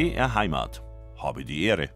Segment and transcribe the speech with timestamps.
[0.00, 0.82] BR Heimat.
[1.18, 1.90] Habe die Ehre.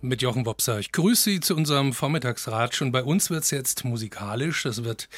[0.00, 0.80] Mit Jochen Wopser.
[0.80, 4.64] Ich grüße Sie zu unserem Vormittagsratsch und bei uns wird es jetzt musikalisch.
[4.64, 5.08] Das wird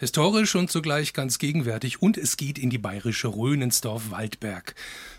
[0.00, 4.74] Historisch und zugleich ganz gegenwärtig und es geht in die bayerische Rhön ins Dorf Waldberg.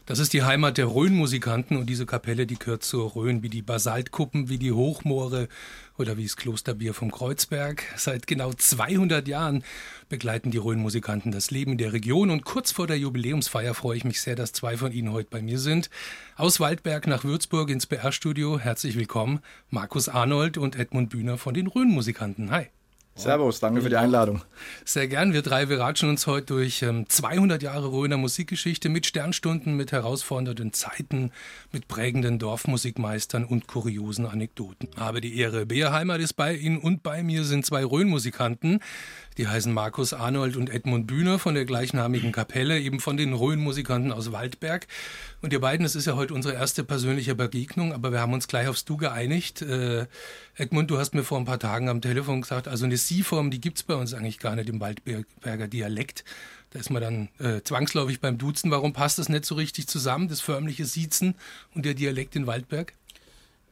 [0.08, 3.62] Das ist die Heimat der Rhön-Musikanten und diese Kapelle, die gehört zur Rhön wie die
[3.62, 5.50] Basaltkuppen, wie die Hochmoore
[6.00, 7.84] oder wie das Klosterbier vom Kreuzberg.
[7.96, 9.64] Seit genau 200 Jahren
[10.10, 14.20] begleiten die Rhön-Musikanten das Leben der Region und kurz vor der Jubiläumsfeier freue ich mich
[14.20, 15.92] sehr, dass zwei von ihnen heute bei mir sind.
[16.38, 18.58] Aus Waldberg nach Würzburg ins BR-Studio.
[18.58, 22.50] Herzlich willkommen, Markus Arnold und Edmund Bühner von den Rhön-Musikanten.
[22.50, 22.70] Hi.
[23.16, 24.42] Servus, danke für die Einladung.
[24.86, 25.34] Sehr gern.
[25.34, 29.92] Wir drei, wir ratschen uns heute durch ähm, 200 Jahre Röner Musikgeschichte mit Sternstunden, mit
[29.92, 31.32] herausfordernden Zeiten,
[31.72, 34.90] mit prägenden Dorfmusikmeistern und kuriosen Anekdoten.
[34.98, 35.66] Habe die Ehre.
[35.66, 38.80] Bea Heimat ist bei Ihnen und bei mir sind zwei Rhön-Musikanten.
[39.38, 44.12] Die heißen Markus Arnold und Edmund Bühner von der gleichnamigen Kapelle, eben von den Rhön-Musikanten
[44.12, 44.88] aus Waldberg.
[45.42, 48.48] Und ihr beiden, das ist ja heute unsere erste persönliche Begegnung, aber wir haben uns
[48.48, 49.62] gleich aufs Du geeinigt.
[49.62, 50.08] Äh,
[50.56, 53.62] Edmund, du hast mir vor ein paar Tagen am Telefon gesagt, also eine Sie-Form, die
[53.62, 56.24] gibt es bei uns eigentlich gar nicht im Waldberger Dialekt.
[56.72, 58.72] Da ist man dann äh, zwangsläufig beim Duzen.
[58.72, 61.36] Warum passt das nicht so richtig zusammen, das förmliche Siezen
[61.76, 62.94] und der Dialekt in Waldberg?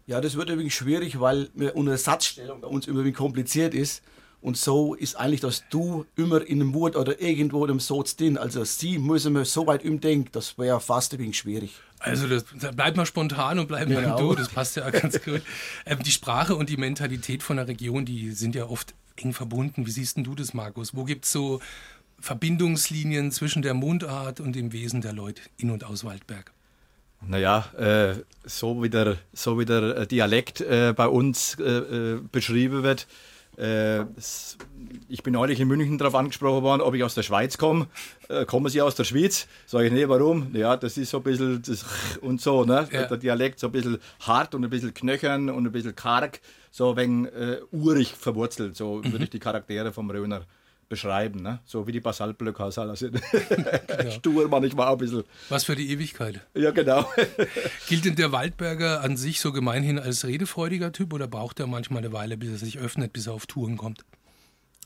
[0.05, 4.01] Ja, das wird irgendwie schwierig, weil unsere Satzstellung bei uns irgendwie kompliziert ist.
[4.41, 8.15] Und so ist eigentlich das Du immer in einem Wort oder irgendwo in einem Satz
[8.15, 8.37] drin.
[8.37, 11.75] Also sie müssen wir so weit umdenken, das wäre fast ein wenig schwierig.
[11.99, 14.15] Also das, bleibt mal spontan und bleibt genau.
[14.15, 15.41] beim Du, das passt ja ganz gut.
[15.85, 19.85] Ähm, die Sprache und die Mentalität von der Region, die sind ja oft eng verbunden.
[19.85, 20.95] Wie siehst du das, Markus?
[20.95, 21.59] Wo gibt es so
[22.19, 26.51] Verbindungslinien zwischen der Mundart und dem Wesen der Leute in und aus Waldberg?
[27.21, 32.83] Naja, äh, so, wie der, so wie der Dialekt äh, bei uns äh, äh beschrieben
[32.83, 33.07] wird,
[33.59, 34.05] äh,
[35.09, 37.87] ich bin neulich in München darauf angesprochen worden, ob ich aus der Schweiz komme.
[38.29, 39.47] Äh, kommen Sie aus der Schweiz?
[39.65, 40.55] Sage ich, nee, warum?
[40.55, 41.85] Ja, das ist so ein bisschen das
[42.21, 42.87] und so, ne?
[42.91, 43.05] Ja.
[43.05, 46.39] Der Dialekt so ein bisschen hart und ein bisschen knöchern und ein bisschen karg,
[46.71, 48.77] so wegen äh, urig verwurzelt.
[48.77, 49.11] So mhm.
[49.11, 50.45] würde ich die Charaktere vom Röner
[50.89, 51.59] beschreiben, ne?
[51.65, 53.21] so wie die Basaltblöcke halt sind.
[53.87, 54.11] genau.
[54.11, 55.23] Stur manchmal auch ein bisschen.
[55.47, 56.41] Was für die Ewigkeit.
[56.55, 57.09] Ja, genau.
[57.87, 61.99] Gilt denn der Waldberger an sich so gemeinhin als redefreudiger Typ oder braucht er manchmal
[61.99, 64.03] eine Weile, bis er sich öffnet, bis er auf Touren kommt?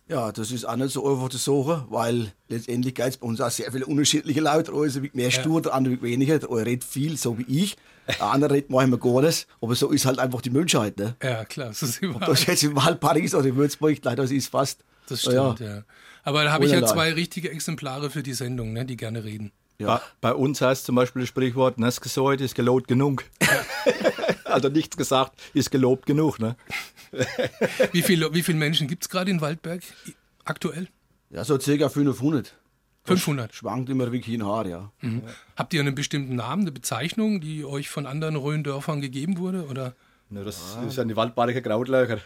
[0.09, 3.39] Ja, das ist auch nicht so einfach zu suchen, weil letztendlich geht es bei uns
[3.39, 4.73] auch sehr viele unterschiedliche Leute.
[4.73, 6.37] Also mehr stur, der andere weniger.
[6.39, 7.77] Der eine redet viel, so wie ich.
[8.07, 9.47] Der andere redet manchmal gar nicht.
[9.61, 10.97] Aber so ist halt einfach die Menschheit.
[10.97, 11.15] Ne?
[11.23, 11.69] Ja, klar.
[11.69, 12.23] Das ist überall.
[12.23, 15.59] Ob das jetzt im Wald Paris oder in Würzburg, leider, das ist fast das stimmt,
[15.59, 15.75] ja.
[15.77, 15.83] ja.
[16.23, 19.51] Aber da habe ich ja zwei richtige Exemplare für die Sendung, ne, die gerne reden.
[19.79, 20.01] Ja.
[20.21, 23.25] Bei, bei, uns heißt zum Beispiel das Sprichwort, das gesäut ist gelobt genug.
[24.45, 26.39] also nichts gesagt, ist gelobt genug.
[26.39, 26.55] Ne?
[27.91, 29.81] wie, viele, wie viele Menschen gibt es gerade in Waldberg
[30.45, 30.87] aktuell?
[31.29, 32.55] Ja, so circa 500.
[33.05, 33.53] 500?
[33.53, 34.91] Schwankt immer wirklich in Haar, ja.
[35.01, 35.23] Mhm.
[35.57, 39.65] Habt ihr einen bestimmten Namen, eine Bezeichnung, die euch von anderen Rhön-Dörfern gegeben wurde?
[39.65, 39.95] Oder?
[40.29, 40.89] Ja, das ah.
[40.89, 42.19] sind die Waldbarer Krautlöcher.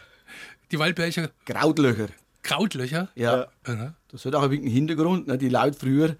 [0.71, 1.31] Die Waldberger?
[1.45, 2.09] Krautlöcher.
[2.47, 3.09] Krautlöcher?
[3.15, 3.47] Ja.
[3.67, 3.93] ja.
[4.09, 5.27] Das hat auch ein bisschen Hintergrund.
[5.27, 5.37] Ne?
[5.37, 6.15] Die Leute früher,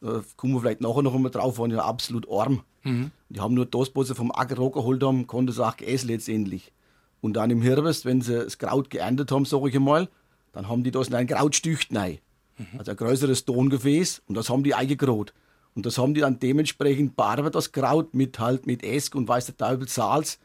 [0.00, 2.62] da kommen wir vielleicht nachher noch einmal drauf, waren ja absolut arm.
[2.84, 3.10] Mhm.
[3.28, 6.72] Die haben nur das, was sie vom Acker geholt haben, konnten sie auch essen letztendlich.
[7.20, 10.08] Und dann im Herbst, wenn sie das Kraut geerntet haben, sage ich einmal,
[10.52, 12.18] dann haben die das in ein Krautstücht rein.
[12.58, 12.78] Mhm.
[12.78, 15.32] Also ein größeres Tongefäß und das haben die eingegraut.
[15.74, 19.46] Und das haben die dann dementsprechend bearbeitet, das Kraut, mit halt mit Esk und weiß
[19.46, 20.38] der Teufel Salz.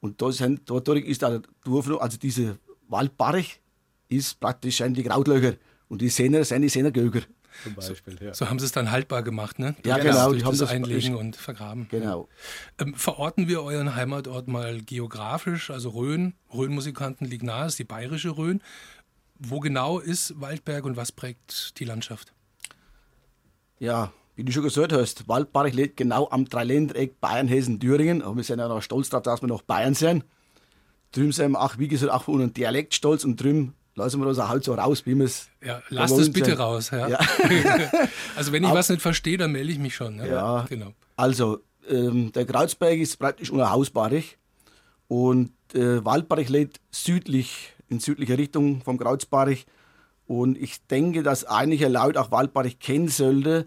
[0.00, 2.56] Und das, dadurch ist der Dorf, also diese
[2.88, 3.59] Waldbarch,
[4.10, 5.54] ist praktisch ein die Krautlöcher.
[5.88, 7.22] Und die Sehner sind die Sehnergöger.
[7.62, 8.34] Zum Beispiel, so, ja.
[8.34, 9.74] so haben sie es dann haltbar gemacht, ne?
[9.84, 10.32] Ja, genau.
[10.32, 11.88] Die haben das Einlegen und vergraben.
[11.90, 12.28] Genau.
[12.78, 18.36] Ähm, verorten wir euren Heimatort mal geografisch, also Rhön, Rhön-Musikanten liegt nahe, ist die bayerische
[18.36, 18.62] Rhön.
[19.38, 22.32] Wo genau ist Waldberg und was prägt die Landschaft?
[23.78, 28.22] Ja, wie du schon gesagt hast, Waldberg liegt genau am Dreiländereck Bayern, Hessen, Thüringen.
[28.22, 30.24] Und wir sind ja noch stolz darauf, dass wir noch Bayern sind.
[31.12, 34.26] Drüben sind wir auch, wie gesagt, auch von unserem Dialekt stolz und drüben lassen wir
[34.26, 35.48] das halt so raus, wie wir es.
[35.64, 36.90] Ja, lasst es bitte raus.
[36.90, 37.08] Ja.
[37.08, 37.18] ja.
[38.36, 40.18] also, wenn ich Aber, was nicht verstehe, dann melde ich mich schon.
[40.18, 40.92] Ja, ja genau.
[41.16, 44.38] Also, ähm, der Kreuzberg ist praktisch unerhausbarig
[45.08, 49.66] und äh, Waldbarich lädt südlich, in südlicher Richtung vom Kreuzbarich.
[50.26, 53.66] Und ich denke, dass einige Leute auch Waldbarich kennen sollte,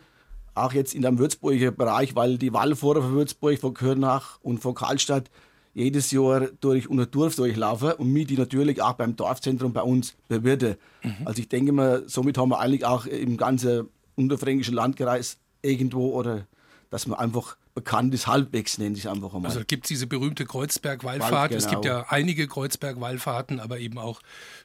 [0.55, 4.75] auch jetzt in dem Würzburger Bereich, weil die Wallfahrer von Würzburg, von Körnach und von
[4.75, 5.29] Karlstadt
[5.73, 10.15] jedes Jahr durch unser Dorf durchlaufen und mich die natürlich auch beim Dorfzentrum bei uns
[10.27, 10.77] bewirte.
[11.03, 11.15] Mhm.
[11.25, 16.45] Also ich denke mal, somit haben wir eigentlich auch im ganzen unterfränkischen Landkreis irgendwo oder
[16.91, 19.49] dass man einfach bekannt ist, halbwegs nenne ich es einfach einmal.
[19.49, 21.49] Also gibt es diese berühmte Kreuzberg-Wallfahrt.
[21.49, 21.57] Genau.
[21.57, 24.21] Es gibt ja einige Kreuzberg-Wallfahrten, aber eben auch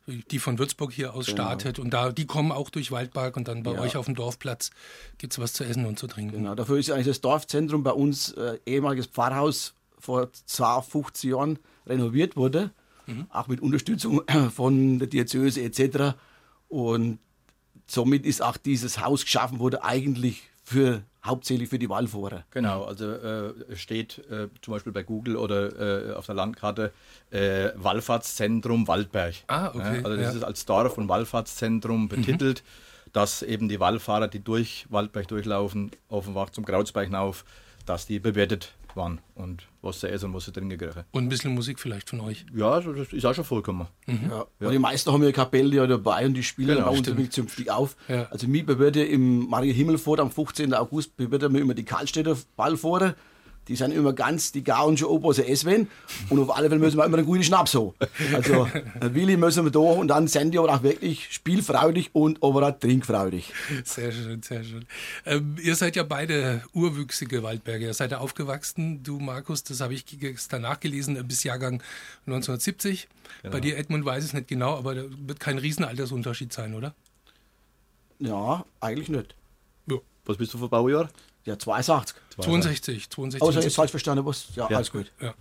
[0.06, 1.36] die von Würzburg hier aus genau.
[1.36, 1.78] startet.
[1.78, 3.80] Und da, die kommen auch durch Waldberg und dann bei ja.
[3.80, 4.70] euch auf dem Dorfplatz
[5.16, 6.36] gibt es was zu essen und zu trinken.
[6.36, 12.36] Genau, dafür ist eigentlich das Dorfzentrum bei uns äh, ehemaliges Pfarrhaus vor 50 Jahren renoviert
[12.36, 12.70] wurde,
[13.06, 13.26] mhm.
[13.30, 14.22] auch mit Unterstützung
[14.54, 16.16] von der Diözese etc.
[16.68, 17.18] Und
[17.86, 22.44] somit ist auch dieses Haus geschaffen worden, eigentlich für hauptsächlich für die Wallfahrer.
[22.50, 26.92] Genau, also äh, steht äh, zum Beispiel bei Google oder äh, auf der Landkarte
[27.30, 29.34] äh, Wallfahrtszentrum Waldberg.
[29.46, 29.78] Ah, okay.
[29.78, 30.30] Ja, also das ja.
[30.32, 32.08] ist als Dorf- und Wallfahrtszentrum mhm.
[32.08, 33.10] betitelt, mhm.
[33.12, 37.44] dass eben die Wallfahrer, die durch Waldberg durchlaufen, offenbar zum Kreuzberg hinauf,
[37.86, 41.04] dass die bewertet waren und was sie essen und was sie trinken kriegen.
[41.12, 42.44] Und ein bisschen Musik vielleicht von euch.
[42.54, 43.88] Ja, das ist auch schon vollkommen.
[44.06, 44.30] Mhm.
[44.30, 44.46] Ja.
[44.60, 47.32] Und die meisten haben ja Kapelle ja dabei und die spielen genau, bei uns stimmt.
[47.32, 47.96] zünftig auf.
[48.08, 48.26] Ja.
[48.30, 50.74] Also mir bewirte im Maria Himmelfort am 15.
[50.74, 53.14] August bewirte mir immer die Karlstädter Ballfahrer
[53.68, 55.88] die sind immer ganz, die gauen schon ob, was sie essen
[56.28, 57.92] Und auf alle Fälle müssen wir immer einen guten Schnaps haben.
[58.34, 58.68] Also,
[59.00, 62.78] Willi müssen wir da und dann sind die aber auch wirklich spielfreudig und aber auch
[62.78, 63.52] trinkfreudig.
[63.84, 64.86] Sehr schön, sehr schön.
[65.26, 67.86] Ähm, ihr seid ja beide urwüchsige Waldberger.
[67.86, 71.82] Ihr seid ja aufgewachsen, du Markus, das habe ich gestern nachgelesen, bis Jahrgang
[72.26, 73.08] 1970.
[73.42, 73.52] Genau.
[73.52, 76.94] Bei dir, Edmund, weiß ich es nicht genau, aber da wird kein Riesenaltersunterschied sein, oder?
[78.18, 79.34] Ja, eigentlich nicht.
[80.28, 81.08] Was bist du für Baujahr?
[81.46, 82.14] Ja, 62.
[82.38, 83.42] 62, 62.
[83.42, 84.48] Außer jetzt falsch verstanden, was?
[84.54, 85.10] Ja, ja, alles gut.
[85.22, 85.32] Ja.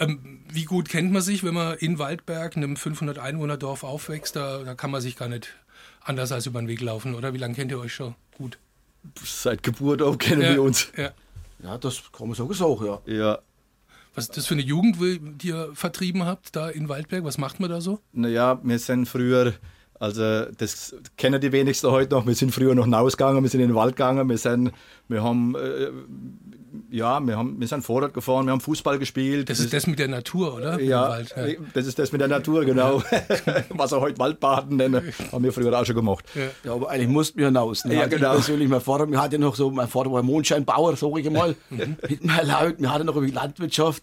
[0.00, 4.34] Ähm, wie gut kennt man sich, wenn man in Waldberg, einem 500 Einwohner Dorf aufwächst?
[4.34, 5.50] Da, da kann man sich gar nicht
[6.00, 7.34] anders als über den Weg laufen, oder?
[7.34, 8.58] Wie lange kennt ihr euch schon gut?
[9.24, 10.88] Seit Geburt auf kennen ja, wir uns.
[10.96, 11.12] Ja.
[11.62, 13.00] ja, das kann man so sagen, ja.
[13.06, 13.38] Ja.
[14.16, 14.96] Was ist das für eine Jugend,
[15.40, 17.22] die ihr vertrieben habt da in Waldberg?
[17.22, 18.00] Was macht man da so?
[18.10, 19.54] Naja, wir sind früher
[20.02, 22.26] also das kennen die wenigsten heute noch.
[22.26, 24.72] Wir sind früher noch rausgegangen, wir sind in den Wald gegangen, wir, sind,
[25.06, 25.90] wir haben äh,
[26.90, 29.48] ja, wir, haben, wir sind Vorrat gefahren, wir haben Fußball gespielt.
[29.48, 30.80] Das, das ist das mit der Natur, oder?
[30.80, 33.00] Ja, ja, das ist das mit der Natur, genau.
[33.68, 36.24] Was wir heute Waldbaden nennen, haben wir früher auch schon gemacht.
[36.34, 37.84] Ja, ja aber eigentlich mussten wir hinaus.
[37.84, 37.94] Ne?
[37.94, 38.32] Ja, genau.
[38.32, 41.96] Persönlich, mein Vater, wir hatten noch so, mein Vater war Mondscheinbauer, sage ich mal, mhm.
[42.08, 44.02] mit meiner Laut, wir hatten noch über Landwirtschaft,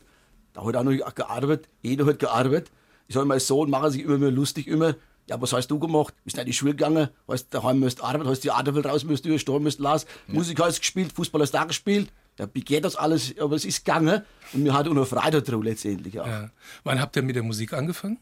[0.54, 2.72] da hat auch noch gearbeitet, jeder hat gearbeitet.
[3.10, 4.96] Ich sage, mein Sohn machen sich immer mehr lustig, immer,
[5.30, 6.14] ja, was hast du gemacht?
[6.24, 7.10] Bist du in die Schule gegangen?
[7.28, 10.34] Hast daheim müsst arbeiten, hast die Theaterwelt raus, müsst du Sturm, müsst las, ja.
[10.34, 12.12] Musik hast gespielt, Fußball hast du auch gespielt.
[12.40, 13.38] Ja, wie geht das alles?
[13.40, 14.24] Aber es ist gegangen
[14.54, 16.26] und wir hatten auch noch Freude drauf letztendlich auch.
[16.26, 16.50] Ja.
[16.84, 18.18] Wann habt ihr mit der Musik angefangen?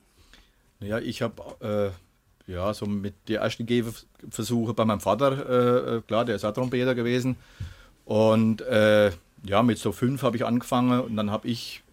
[0.79, 1.93] Ja, ich habe
[2.47, 6.53] äh, ja so mit den ersten Gehversuche bei meinem Vater, äh, klar, der ist auch
[6.53, 7.37] Trompeter gewesen.
[8.05, 9.11] Und äh,
[9.43, 11.83] ja, mit so fünf habe ich angefangen und dann habe ich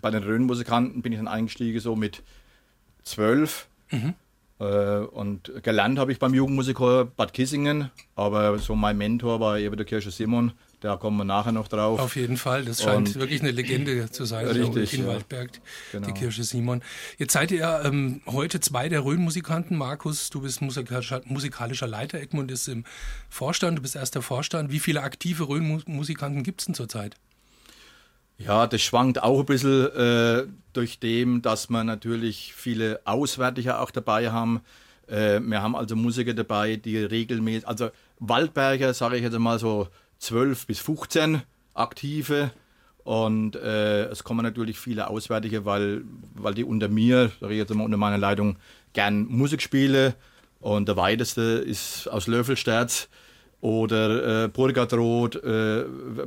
[0.00, 2.22] bei den Röhnmusikanten bin ich dann eingestiegen so mit
[3.04, 4.14] zwölf Mhm.
[4.60, 9.76] Äh, und gelernt habe ich beim Jugendmusiker Bad Kissingen, aber so mein Mentor war eben
[9.76, 12.00] der Kirche Simon, da kommen wir nachher noch drauf.
[12.00, 15.08] Auf jeden Fall, das scheint und wirklich eine Legende zu sein, richtig, in ja.
[15.08, 15.50] Waldberg,
[15.92, 16.08] genau.
[16.08, 16.82] die Kirche Simon.
[17.18, 19.76] Jetzt seid ihr ähm, heute zwei der Rhön-Musikanten.
[19.76, 22.84] Markus, du bist musikalischer, musikalischer, Leiter, Edmund ist im
[23.28, 24.72] Vorstand, du bist erster Vorstand.
[24.72, 27.14] Wie viele aktive Rhön-Musikanten gibt es denn zurzeit?
[28.38, 33.90] Ja, das schwankt auch ein bisschen äh, durch dem, dass wir natürlich viele Auswärtige auch
[33.90, 34.60] dabei haben.
[35.08, 37.90] Äh, wir haben also Musiker dabei, die regelmäßig, also
[38.20, 39.88] Waldberger, sage ich jetzt mal so
[40.20, 41.42] 12 bis 15
[41.74, 42.52] aktive.
[43.02, 46.02] Und äh, es kommen natürlich viele Auswärtige, weil,
[46.34, 48.56] weil die unter mir, sage ich jetzt mal unter meiner Leitung,
[48.92, 50.14] gern Musik spielen.
[50.60, 53.08] Und der weiteste ist aus Löffelsterz
[53.60, 55.84] oder äh, Burgadroth, äh,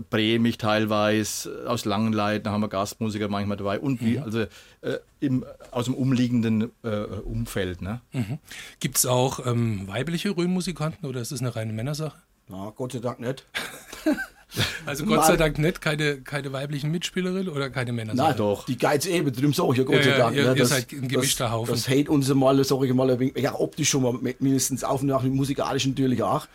[0.09, 4.23] Bremich teilweise, aus Langenleiten haben wir Gastmusiker manchmal dabei und wie, mhm.
[4.23, 6.89] also äh, im, aus dem umliegenden äh,
[7.23, 7.81] Umfeld.
[7.81, 8.01] Ne?
[8.11, 8.39] Mhm.
[8.79, 12.17] Gibt es auch ähm, weibliche Rhönmusikanten oder ist es eine reine Männersache?
[12.49, 13.45] Na, Gott sei Dank nicht.
[14.85, 18.13] Also Gott sei Dank nicht, keine, keine weiblichen Mitspielerinnen oder keine Männer.
[18.13, 18.65] Nein, doch.
[18.65, 20.35] Die Geiz eben, darum sage ich ja Gott sei Dank.
[20.35, 21.73] Ihr, ne, ihr seid ein gemischter das, Haufen.
[21.73, 25.01] Das hält uns mal, sage ich mal, ein wenig, ja, optisch schon mal mindestens auf
[25.01, 26.47] und nach, musikalisch natürlich auch.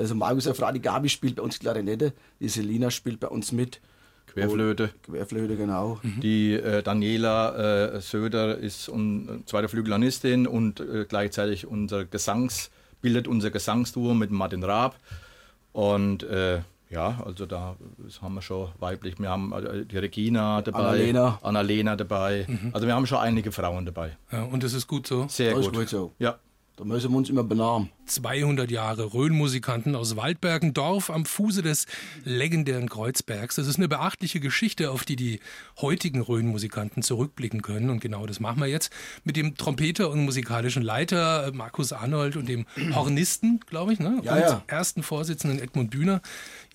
[0.00, 3.80] Also Markus Afradi Gabi spielt bei uns Klarinette, die Selina spielt bei uns mit.
[4.26, 4.90] Querflöte.
[5.02, 6.00] Querflöte, genau.
[6.02, 6.20] Mhm.
[6.20, 12.70] Die äh, Daniela äh, Söder ist un, äh, zweite Flügelanistin und äh, gleichzeitig unser Gesangs,
[13.02, 14.96] bildet unser Gesangsduo mit Martin Raab.
[15.72, 17.76] Und äh, ja, also da
[18.22, 19.18] haben wir schon weiblich.
[19.18, 22.46] Wir haben äh, die Regina dabei, Annalena, Annalena dabei.
[22.48, 22.70] Mhm.
[22.72, 24.16] Also wir haben schon einige Frauen dabei.
[24.32, 25.26] Ja, und das ist gut so?
[25.28, 25.74] Sehr das gut.
[25.74, 26.12] gut so.
[26.18, 26.38] Ja.
[26.80, 27.90] Da müssen wir uns immer benahmen.
[28.06, 31.84] 200 Jahre Rhön-Musikanten aus Waldbergen, Dorf am Fuße des
[32.24, 33.56] legendären Kreuzbergs.
[33.56, 35.40] Das ist eine beachtliche Geschichte, auf die die
[35.82, 37.90] heutigen Rhön-Musikanten zurückblicken können.
[37.90, 38.90] Und genau das machen wir jetzt
[39.24, 44.18] mit dem Trompeter und musikalischen Leiter äh, Markus Arnold und dem Hornisten, glaube ich, ne?
[44.22, 44.64] Ja, und ja.
[44.66, 46.22] ersten Vorsitzenden Edmund Bühner.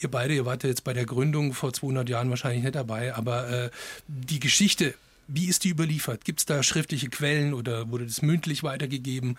[0.02, 3.16] Ihr beide, ihr wart ja jetzt bei der Gründung vor 200 Jahren wahrscheinlich nicht dabei,
[3.16, 3.70] aber äh,
[4.08, 4.94] die Geschichte,
[5.28, 6.26] wie ist die überliefert?
[6.26, 9.38] Gibt es da schriftliche Quellen oder wurde das mündlich weitergegeben?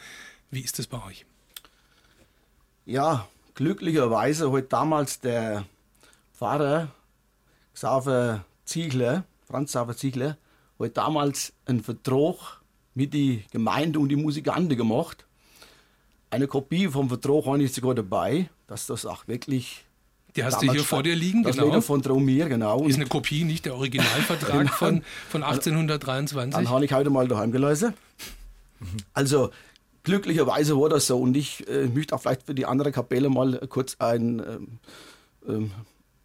[0.51, 1.27] Wie ist das bei euch?
[2.85, 5.65] Ja, glücklicherweise hat damals der
[6.35, 6.89] Pfarrer
[7.75, 10.37] Xaver Ziegler Franz Xaver Ziegler,
[10.79, 12.61] hat damals einen Vertrag
[12.95, 15.25] mit die Gemeinde und die Musikanten gemacht.
[16.31, 19.85] Eine Kopie vom Vertrag habe ich sogar dabei, dass das auch wirklich.
[20.35, 21.81] Die hast du hier vor dir liegen, das genau.
[21.81, 22.85] von Traumier, genau.
[22.85, 24.73] Ist eine Kopie, nicht der Originalvertrag Genau.
[24.73, 26.55] von, von 1823.
[26.55, 27.95] Dann habe ich heute mal daheim gelesen.
[29.15, 29.51] Also
[30.07, 33.59] glücklicherweise war das so und ich äh, möchte auch vielleicht für die andere Kapelle mal
[33.69, 34.79] kurz ein, ähm,
[35.49, 35.73] ähm,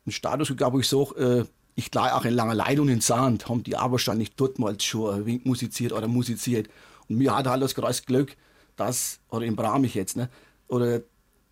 [0.05, 3.49] einen Status gegeben, wo ich sage, äh, ich gleich auch in langer Leitung in Sand,
[3.49, 6.69] haben die aber wahrscheinlich dortmals schon ein musiziert oder musiziert.
[7.09, 8.37] Und mir hat halt das große Glück,
[8.75, 10.29] dass, oder in Bramich jetzt, ne,
[10.67, 11.01] oder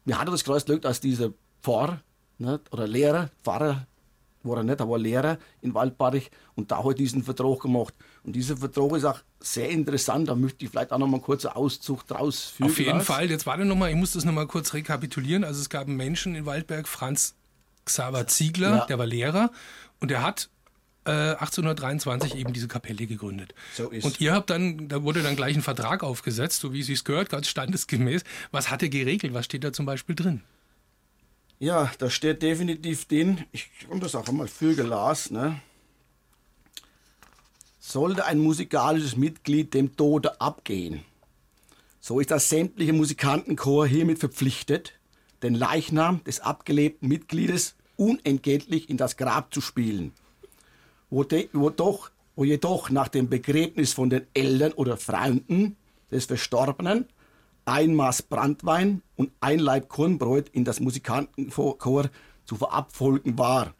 [0.06, 1.34] mir hatte das große Glück, dass dieser
[1.64, 2.02] Pfarrer
[2.38, 3.88] ne, oder Lehrer, Pfarrer
[4.44, 7.94] war er nicht, er war Lehrer in Waldbarich und da hat er diesen Vertrag gemacht.
[8.24, 11.46] Und dieser Vertrag ist auch sehr interessant, da möchte ich vielleicht auch noch mal kurz
[11.46, 12.70] einen Auszug draus führen.
[12.70, 13.02] Auf jeden.
[13.02, 13.30] Fall.
[13.30, 15.44] Jetzt warte noch mal, ich muss das noch mal kurz rekapitulieren.
[15.44, 17.36] Also es gab einen Menschen in Waldberg, Franz
[17.86, 18.86] Xaver Ziegler, Ja.
[18.86, 19.52] der war Lehrer
[20.00, 20.50] und der hat
[21.06, 23.54] äh, 1823 eben diese Kapelle gegründet.
[23.74, 24.04] So ist.
[24.06, 27.04] Und ihr habt dann, da wurde dann gleich ein Vertrag aufgesetzt, so wie es sich
[27.04, 28.24] gehört, ganz standesgemäß.
[28.52, 29.34] Was hat er geregelt?
[29.34, 30.42] Was steht da zum Beispiel drin?
[31.60, 35.62] Ja, da steht definitiv drin, ich habe das auch einmal für gelassen, ne?
[37.80, 41.04] Sollte ein musikalisches Mitglied dem Tode abgehen,
[42.00, 44.94] so ist das sämtliche Musikantenchor hiermit verpflichtet,
[45.44, 50.14] den Leichnam des abgelebten Mitgliedes unentgeltlich in das Grab zu spielen.
[51.10, 55.76] Wo, de, wo, doch, wo jedoch nach dem Begräbnis von den Eltern oder Freunden
[56.10, 57.06] des Verstorbenen
[57.70, 62.10] ein Maß Brandwein und ein Laib Kornbrot in das Musikantenchor
[62.46, 63.74] zu verabfolgen war.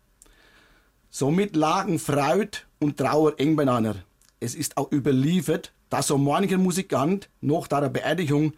[1.10, 3.96] Somit lagen Freud und Trauer eng beieinander.
[4.40, 8.54] Es ist auch überliefert, dass so mancher Musikant nach der Beerdigung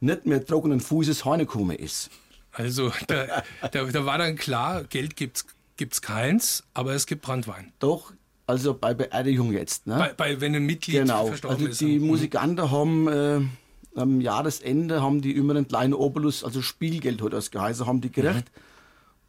[0.00, 2.10] nicht mehr trockenen Fußes heimgekommen ist.
[2.52, 7.72] Also da, da, da war dann klar, Geld gibt's gibt's keins, aber es gibt Brandwein.
[7.78, 8.12] Doch,
[8.46, 9.86] also bei Beerdigung jetzt.
[9.86, 9.96] Ne?
[9.98, 11.80] Bei, bei, wenn ein Mitglied Genau, verstorben also ist.
[11.80, 13.40] die Musikanten haben äh,
[13.94, 18.10] am Jahresende haben die immer einen kleinen Obolus, also Spielgeld hat das geheißen, haben die
[18.10, 18.50] gekriegt.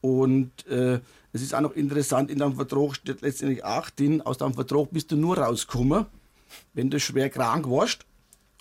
[0.02, 1.00] Und äh,
[1.32, 4.92] es ist auch noch interessant, in dem Vertrag steht letztendlich auch drin, aus dem Vertrag
[4.92, 6.06] bist du nur rausgekommen,
[6.74, 8.06] wenn du schwer krank warst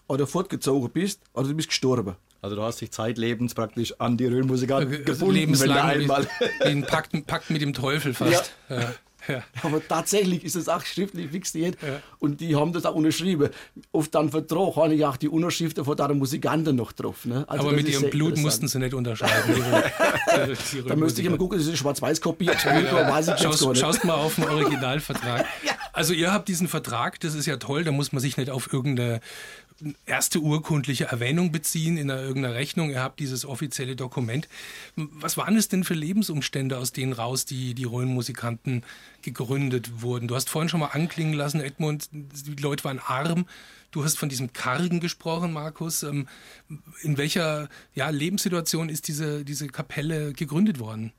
[0.07, 2.17] oder fortgezogen bist oder du bist gestorben.
[2.41, 6.29] Also du hast dich zeitlebens praktisch an die Röhrenmusikanten Also gebunden, wenn du einmal...
[6.61, 8.53] ein Pakt, Pakt mit dem Teufel fast.
[8.69, 8.81] Ja.
[8.81, 8.95] Ja.
[9.63, 11.77] Aber tatsächlich ist es auch schriftlich fixiert
[12.19, 13.51] und die haben das auch unterschrieben.
[13.93, 17.25] Auf den Vertrag habe ich auch die Unterschriften von der Musikanten noch drauf.
[17.25, 17.45] Ne?
[17.47, 19.33] Also Aber mit ihrem Blut mussten sie nicht unterschreiben.
[19.57, 22.51] ihre- die Da müsste ich immer gucken, das ist eine Schwarz-Weiß-Kopie.
[22.51, 25.47] ob es gut war, weiß ich jetzt gar Schaust, schaust mal auf den Originalvertrag.
[25.93, 28.73] Also ihr habt diesen Vertrag, das ist ja toll, da muss man sich nicht auf
[28.73, 29.21] irgendeine
[30.07, 32.91] erste urkundliche Erwähnung beziehen in einer, irgendeiner Rechnung.
[32.91, 34.49] Ihr habt dieses offizielle Dokument.
[34.97, 38.85] Was waren es denn für Lebensumstände, aus denen raus die, die Rhönmusikanten
[39.23, 40.29] gegründet wurden?
[40.29, 43.47] Du hast vorhin schon mal anklingen lassen, Edmund, die Leute waren arm.
[43.91, 46.03] Du hast von diesem Kargen gesprochen, Markus.
[46.03, 46.29] Ähm,
[47.03, 51.13] In welcher ja, Lebenssituation ist diese, diese Kapelle gegründet worden?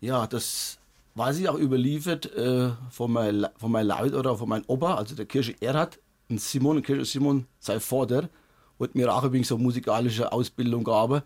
[0.00, 0.78] Ja, das
[1.18, 5.14] weiß ich auch überliefert äh, von meinem von mein Leut oder von meinem Opa, also
[5.14, 5.98] der Kirche Erhard,
[6.30, 8.28] und Simon, der Kirche Simon, sein Vater,
[8.80, 11.22] hat mir auch übrigens so musikalische Ausbildung gegeben.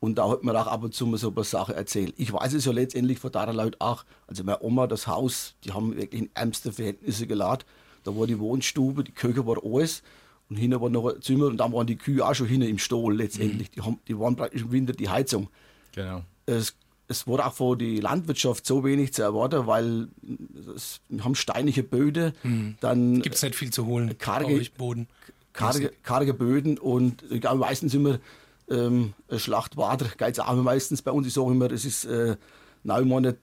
[0.00, 2.14] Und da hat mir auch ab und zu mal so ein paar Sachen erzählt.
[2.18, 4.04] Ich weiß es ja letztendlich von der Leute auch.
[4.26, 7.64] Also meine Oma, das Haus, die haben wirklich in ärmste Verhältnisse geladen.
[8.02, 10.02] Da war die Wohnstube, die Küche war alles.
[10.50, 12.78] Und hinten war noch ein Zimmer und dann waren die Kühe auch schon hinten im
[12.78, 13.70] Stall letztendlich.
[13.70, 15.48] Die, haben, die waren praktisch im Winter die Heizung
[15.94, 16.22] Genau.
[16.44, 16.76] es,
[17.08, 20.08] es war auch von der Landwirtschaft so wenig zu erwarten, weil
[20.74, 22.32] es, wir haben steinige Böden,
[22.80, 25.08] dann Gibt es nicht viel zu holen Karge- bei euch Boden?
[25.52, 28.18] karge, karge Böden und äh, ja, meistens immer
[28.70, 31.26] ähm, Schlachtwader, geht's auch meistens bei uns.
[31.26, 32.36] Ich sage immer, es ist äh,
[32.82, 33.38] neun Monate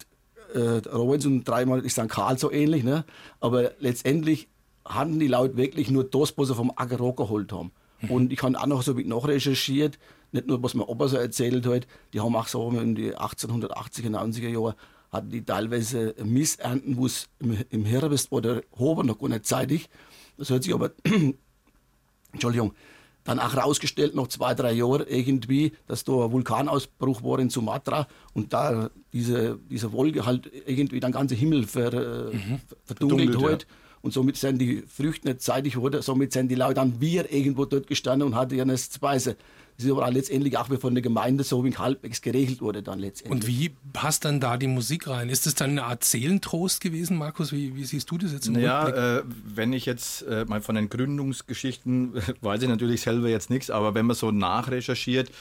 [0.53, 2.09] äh, Rohens und drei Monate ist St.
[2.09, 2.83] Karl so ähnlich.
[2.83, 3.05] Ne?
[3.39, 4.47] Aber letztendlich
[4.83, 7.71] hatten die Leute wirklich nur das, was sie vom Acker geholt haben.
[8.09, 9.99] Und ich habe auch noch so mit nachrecherchiert,
[10.31, 14.09] nicht nur, was mein Opa so erzählt hat, die haben auch so in die 1880er,
[14.09, 14.75] 90er Jahre,
[15.11, 19.89] hatten die teilweise Missernten, wo es im, im Herbst oder Hober noch gar nicht zeitig.
[20.37, 20.91] Das hört sich aber
[22.31, 22.73] Entschuldigung,
[23.23, 28.07] dann auch rausgestellt, nach zwei, drei Jahren irgendwie, dass da ein Vulkanausbruch war in Sumatra
[28.33, 32.31] und da diese, diese Wolke halt irgendwie den ganzen Himmel ver, äh,
[32.85, 33.67] verdunkelt Verdunkelt, hat.
[34.01, 37.65] Und somit sind die Früchte nicht zeitig geworden, somit sind die Leute dann wir irgendwo
[37.65, 39.35] dort gestanden und hatten ja nichts zu speisen.
[39.77, 42.83] Das ist aber auch letztendlich auch wie von der Gemeinde so wie halbwegs geregelt wurde
[42.83, 43.31] dann letztendlich.
[43.31, 45.29] Und wie passt dann da die Musik rein?
[45.29, 47.51] Ist es dann eine Art Seelentrost gewesen, Markus?
[47.51, 48.95] Wie, wie siehst du das jetzt im Rückblick?
[48.95, 53.49] Ja, äh, wenn ich jetzt äh, mal von den Gründungsgeschichten, weiß ich natürlich selber jetzt
[53.49, 55.31] nichts, aber wenn man so nachrecherchiert,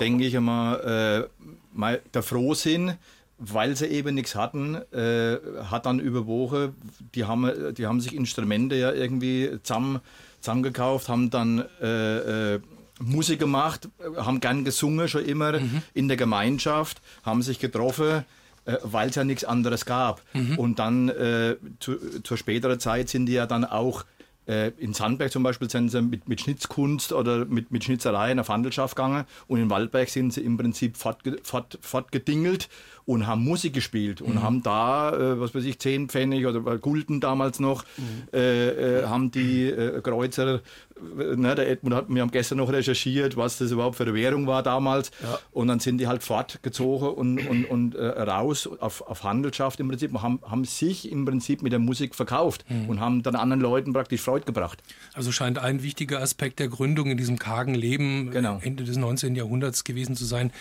[0.00, 1.28] denke ich immer, äh,
[1.72, 2.94] mal der Frohsinn,
[3.38, 5.38] weil sie eben nichts hatten, äh,
[5.70, 6.72] hat dann über Woche,
[7.14, 10.00] die haben, die haben sich Instrumente ja irgendwie zusammen,
[10.40, 12.60] zusammengekauft, haben dann äh, äh,
[13.00, 15.82] Musik gemacht, haben gern gesungen schon immer mhm.
[15.94, 18.24] in der Gemeinschaft, haben sich getroffen,
[18.66, 20.22] äh, weil es ja nichts anderes gab.
[20.32, 20.58] Mhm.
[20.58, 24.04] Und dann äh, zu, zur späteren Zeit sind die ja dann auch
[24.46, 28.36] äh, in Sandberg zum Beispiel sind sie mit, mit Schnitzkunst oder mit, mit Schnitzerei in
[28.36, 32.68] der Handelschaft gegangen und in Waldberg sind sie im Prinzip fortge, fort, fortgedingelt
[33.06, 34.42] und haben Musik gespielt und mhm.
[34.42, 38.28] haben da, äh, was weiß ich, 10 Pfennig oder Gulden damals noch, mhm.
[38.32, 40.60] äh, äh, haben die äh, Kreuzer,
[40.96, 44.14] äh, ne, der Edmund hat, wir haben gestern noch recherchiert, was das überhaupt für eine
[44.14, 45.38] Währung war damals ja.
[45.52, 49.88] und dann sind die halt fortgezogen und, und, und äh, raus auf, auf Handelschaft im
[49.88, 52.88] Prinzip und haben, haben sich im Prinzip mit der Musik verkauft mhm.
[52.88, 54.82] und haben dann anderen Leuten praktisch Freude gebracht.
[55.12, 58.60] Also scheint ein wichtiger Aspekt der Gründung in diesem kargen Leben genau.
[58.62, 59.34] Ende des 19.
[59.34, 60.52] Jahrhunderts gewesen zu sein,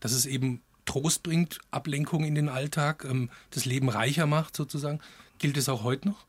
[0.00, 4.98] dass es eben Trost bringt, Ablenkung in den Alltag, ähm, das Leben reicher macht sozusagen.
[5.38, 6.26] Gilt es auch heute noch?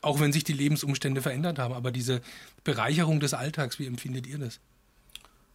[0.00, 2.20] Auch wenn sich die Lebensumstände verändert haben, aber diese
[2.62, 4.60] Bereicherung des Alltags, wie empfindet ihr das?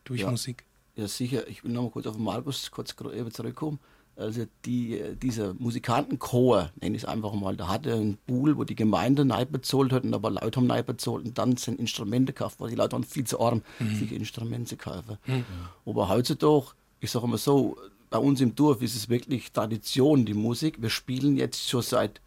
[0.04, 0.66] Durch ja, Musik?
[0.98, 1.48] Ja, sicher.
[1.48, 3.80] Ich will noch mal kurz auf den Markus kurz zurückkommen.
[4.18, 8.76] Also die, dieser Musikantenchor, nenne ich es einfach mal, da hatte einen Pool, wo die
[8.76, 12.60] Gemeinde neu bezahlt hat und aber Leute haben neu bezahlt und dann sind Instrumente gekauft,
[12.60, 13.96] weil die Leute waren viel zu arm, mhm.
[13.96, 15.18] sich Instrumente zu kaufen.
[15.26, 15.46] Mhm.
[15.86, 16.68] Aber heutzutage,
[17.00, 17.78] ich sage mal so,
[18.16, 20.82] bei uns im Dorf ist es wirklich Tradition, die Musik.
[20.82, 22.22] Wir spielen jetzt schon seit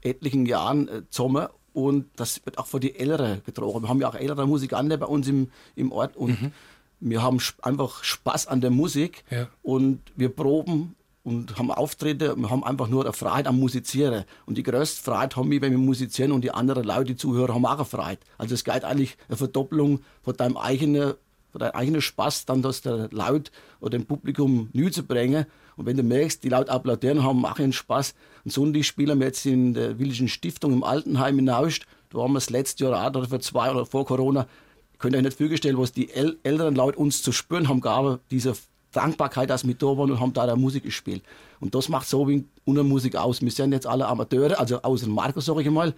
[0.00, 3.82] etlichen Jahren äh, zusammen und das wird auch für die Älteren getragen.
[3.82, 6.52] Wir haben ja auch ältere Musikanten bei uns im, im Ort und mhm.
[7.00, 9.48] wir haben einfach Spaß an der Musik ja.
[9.62, 14.24] und wir proben und haben Auftritte, wir haben einfach nur eine Freiheit am Musizieren.
[14.46, 17.52] Und die größte Freiheit haben wir, wenn wir musizieren und die anderen Leute, die Zuhörer,
[17.52, 18.20] haben auch eine Freiheit.
[18.38, 21.12] Also es geht eigentlich eine Verdopplung von deinem eigenen
[21.54, 25.46] oder eigener Spaß, dann das der laut oder dem Publikum neu zu bringen.
[25.76, 28.14] Und wenn du merkst, die laut applaudieren haben, machen Spaß.
[28.44, 31.86] Und so die spielen wir jetzt in der Willischen Stiftung im Altenheim in Naust.
[32.10, 34.46] Da haben wir das letzte Jahr auch, oder vor zwei oder vor Corona.
[34.92, 38.20] Ich könnte euch nicht vorstellen, was die El Eltern laut uns zu spüren haben, gab
[38.30, 38.54] diese
[38.92, 41.22] Dankbarkeit, dass wir da waren und haben da der Musik gespielt.
[41.60, 43.42] Und das macht so wie unter Musik aus.
[43.42, 45.94] Wir sind jetzt alle Amateure, also außer Markus, sage ich mal.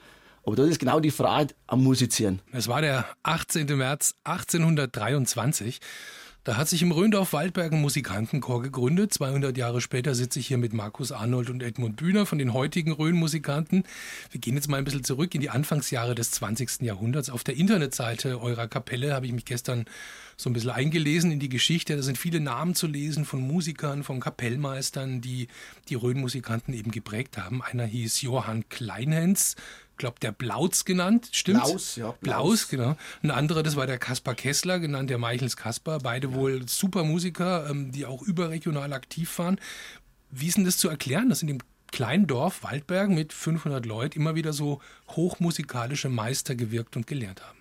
[0.47, 2.41] Aber das ist genau die Frage am Musizieren.
[2.53, 3.67] Es war der 18.
[3.77, 5.81] März 1823.
[6.45, 9.13] Da hat sich im Röndorf-Waldberg ein Musikantenchor gegründet.
[9.13, 12.93] 200 Jahre später sitze ich hier mit Markus Arnold und Edmund Bühner von den heutigen
[12.93, 13.83] Rhön-Musikanten.
[14.31, 16.83] Wir gehen jetzt mal ein bisschen zurück in die Anfangsjahre des 20.
[16.83, 17.31] Jahrhunderts.
[17.31, 19.87] Auf der Internetseite eurer Kapelle habe ich mich gestern
[20.37, 21.97] so ein bisschen eingelesen in die Geschichte.
[21.97, 25.49] Da sind viele Namen zu lesen von Musikern, von Kapellmeistern, die
[25.89, 27.61] die Rhön-Musikanten eben geprägt haben.
[27.61, 29.57] Einer hieß Johann Kleinhens,
[29.97, 31.65] glaube der Blauz genannt, stimmt?
[31.65, 32.13] Blaus, ja.
[32.13, 32.21] Blaus.
[32.21, 32.97] Blaus, genau.
[33.23, 35.99] Ein anderer, das war der Kaspar Kessler, genannt der Meichels Kaspar.
[35.99, 36.35] Beide ja.
[36.35, 39.61] wohl super Musiker, ähm, die auch überregional aktiv waren.
[40.31, 41.59] Wie ist denn das zu erklären, dass in dem
[41.93, 47.59] kleinen Dorf Waldberg mit 500 Leuten immer wieder so hochmusikalische Meister gewirkt und gelehrt haben?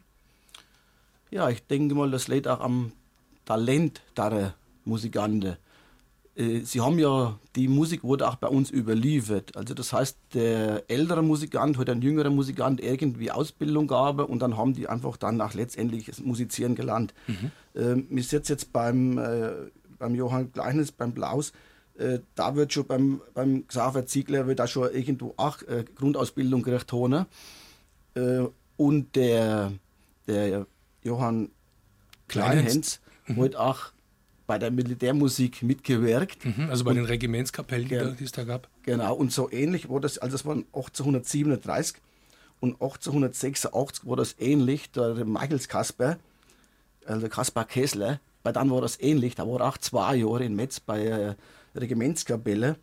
[1.32, 2.92] Ja, ich denke mal, das liegt auch am
[3.46, 5.58] Talent der Musikanten.
[6.36, 9.56] Äh, sie haben ja, die Musik wurde auch bei uns überliefert.
[9.56, 14.58] Also das heißt, der ältere Musikant hat ein jüngerer Musikant irgendwie Ausbildung gehabt und dann
[14.58, 17.14] haben die einfach dann auch letztendlich das Musizieren gelernt.
[17.28, 17.52] Mhm.
[17.76, 19.52] Ähm, wir sitzen jetzt beim, äh,
[19.98, 21.54] beim Johann Kleines, beim Blaus,
[21.98, 26.62] äh, da wird schon beim, beim Xaver Ziegler wird da schon irgendwo auch äh, Grundausbildung
[26.62, 27.26] gekriegt haben.
[28.16, 29.72] Äh, und der,
[30.28, 30.66] der
[31.04, 31.50] Johann
[32.28, 33.38] Kleinhens mhm.
[33.38, 33.94] wird auch
[34.48, 36.46] bei der Militärmusik mitgewirkt.
[36.46, 38.70] Mhm, also bei und, den Regimentskapellen, die, es da gab.
[38.84, 41.98] Genau, und so ähnlich war das, also das war 1837
[42.60, 46.18] und 1886 war das ähnlich, der Michaels Kasper,
[47.06, 50.80] also Kaspar Kessler, bei dann war das ähnlich, da war auch zwei Jahre in Metz
[50.80, 51.36] bei äh,
[51.76, 52.78] Regimentskapelle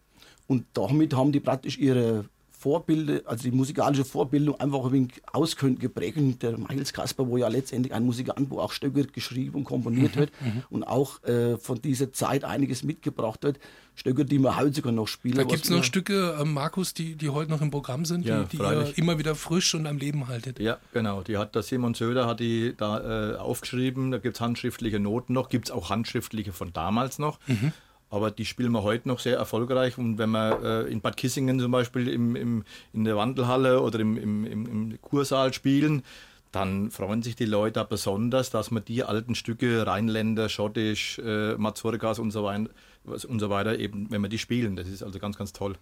[0.49, 2.25] und damit haben die praktisch ihre
[2.63, 6.43] Vorbilder, also die musikalische Vorbildung einfach ein wenig ausgeprägt.
[6.43, 10.21] Der Michaels Kasper, wo ja letztendlich ein Musikant, wo auch Stöcker geschrieben und komponiert mhm,
[10.21, 10.63] hat mhm.
[10.71, 13.59] und auch äh, von dieser Zeit einiges mitgebracht hat.
[13.97, 15.35] Stöcker, die man heute sogar noch spielen.
[15.35, 18.45] Da gibt es noch Stücke, äh, Markus, die, die heute noch im Programm sind, ja,
[18.45, 20.61] die, die ihr immer wieder frisch und am Leben haltet.
[20.61, 21.23] Ja, genau.
[21.23, 24.13] Die hat der Simon Söder hat die da äh, aufgeschrieben.
[24.13, 27.41] Da gibt es handschriftliche Noten noch, gibt es auch handschriftliche von damals noch.
[27.49, 27.73] Mhm.
[28.13, 29.97] Aber die spielen wir heute noch sehr erfolgreich.
[29.97, 34.01] Und wenn wir äh, in Bad Kissingen zum Beispiel im, im, in der Wandelhalle oder
[34.01, 36.03] im, im, im Kursaal spielen,
[36.51, 41.55] dann freuen sich die Leute da besonders, dass man die alten Stücke, Rheinländer, Schottisch, äh,
[41.55, 42.69] Mazurkas und so weiter,
[43.05, 44.77] und so weiter, eben, wenn wir die spielen.
[44.77, 45.77] Das ist also ganz, ganz toll.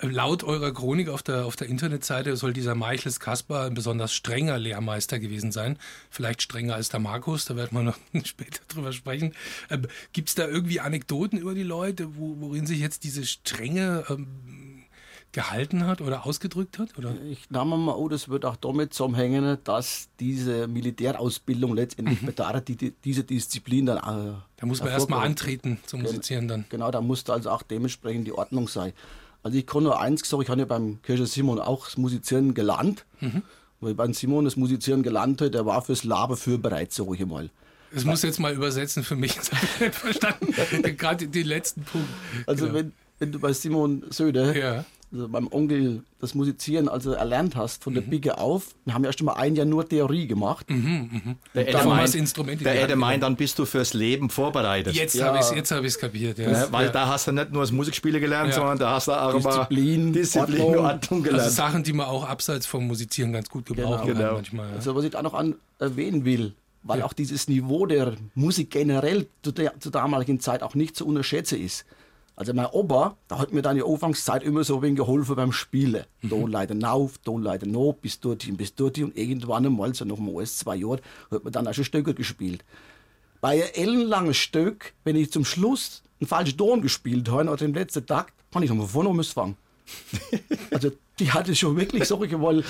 [0.00, 4.58] Laut eurer Chronik auf der, auf der Internetseite soll dieser Meichels Kaspar ein besonders strenger
[4.58, 5.78] Lehrmeister gewesen sein.
[6.10, 9.34] Vielleicht strenger als der Markus, da werden wir noch später drüber sprechen.
[9.70, 14.04] Ähm, Gibt es da irgendwie Anekdoten über die Leute, wo, worin sich jetzt diese Strenge
[14.08, 14.73] ähm,
[15.34, 16.96] gehalten hat oder ausgedrückt hat?
[16.96, 17.14] Oder?
[17.28, 22.26] Ich nehme mal an, das wird auch damit zusammenhängen, dass diese Militärausbildung letztendlich mhm.
[22.26, 23.98] bedarf, die, die, diese Disziplin dann.
[23.98, 26.64] Äh, da muss man erstmal antreten zum Musizieren dann.
[26.70, 28.92] Genau, da musste also auch dementsprechend die Ordnung sein.
[29.42, 32.54] Also ich kann nur eins sagen, ich habe ja beim Kirche Simon auch das Musizieren
[32.54, 33.04] gelernt.
[33.20, 33.42] Mhm.
[33.80, 37.26] Weil beim Simon das Musizieren gelernt hat, der war fürs Laber für bereit, sag ich
[37.26, 37.50] mal.
[37.92, 39.34] Das muss jetzt mal übersetzen für mich.
[39.38, 40.96] Das habe ich nicht verstanden.
[40.96, 42.08] Gerade den letzten Punkt.
[42.46, 42.78] Also genau.
[42.78, 47.84] wenn, wenn du bei Simon Söder ja also beim Onkel das Musizieren also erlernt hast,
[47.84, 48.38] von der Bigge mhm.
[48.38, 48.74] auf.
[48.84, 50.70] Wir haben erst mal ein Jahr nur Theorie gemacht.
[50.70, 51.34] Mhm, mh.
[51.54, 54.94] Der Ede meint, Instrument der Ede meint, dann bist du fürs Leben vorbereitet.
[54.94, 55.26] Jetzt ja.
[55.26, 56.38] habe ich es hab kapiert.
[56.38, 56.50] Ja.
[56.50, 59.34] Ja, weil da hast du nicht nur das Musikspielen gelernt, sondern da hast du auch
[59.34, 61.44] Disziplin, Disziplin Ordnung, Ordnung gelernt.
[61.44, 64.20] Also Sachen, die man auch abseits vom Musizieren ganz gut gebrauchen genau.
[64.20, 64.72] kann manchmal.
[64.72, 69.26] Also was ich da noch an erwähnen will, weil auch dieses Niveau der Musik generell
[69.42, 71.84] zu der zur damaligen Zeit auch nicht zu unterschätzen ist.
[72.36, 75.52] Also mein Opa, da hat mir dann die Anfangszeit immer so ein wenig geholfen beim
[75.52, 76.04] Spielen.
[76.22, 76.30] Mhm.
[76.30, 79.04] Tonleiter auf, Tonleiter noch, bis dorthin, bis dorthin.
[79.04, 82.14] Und irgendwann einmal, so nach einem alles zwei Jahren, hat man dann auch schon Stöcke
[82.14, 82.64] gespielt.
[83.40, 87.74] Bei einem ellenlangen Stück, wenn ich zum Schluss einen falschen Ton gespielt habe oder im
[87.74, 89.56] letzten Takt, kann ich nochmal vorne fangen.
[90.70, 92.64] also die hatte schon wirklich solche, weil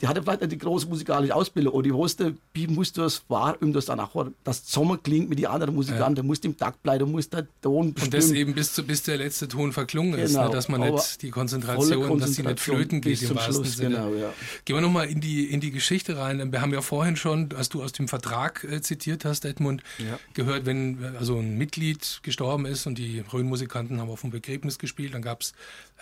[0.00, 3.60] die hatte vielleicht nicht die große musikalische Ausbildung, aber die wusste, wie muss das war,
[3.60, 6.22] um das dann auch, das Sommer klingt mit den anderen Musikanten, ja.
[6.22, 8.14] muss im Takt bleiben, muss der Ton bestimmen.
[8.14, 10.24] Und das eben bis, zu, bis der letzte Ton verklungen genau.
[10.24, 13.54] ist, ne, dass man nicht die Konzentration, Konzentration, dass sie nicht flöten geht im wahrsten
[13.54, 13.96] Schluss, Sinne.
[13.96, 14.32] Genau, ja.
[14.64, 16.52] Gehen wir nochmal in die, in die Geschichte rein.
[16.52, 20.18] Wir haben ja vorhin schon, als du aus dem Vertrag äh, zitiert hast, Edmund, ja.
[20.34, 25.14] gehört, wenn also ein Mitglied gestorben ist und die Rhön-Musikanten haben auf dem Begräbnis gespielt,
[25.14, 25.54] dann gab es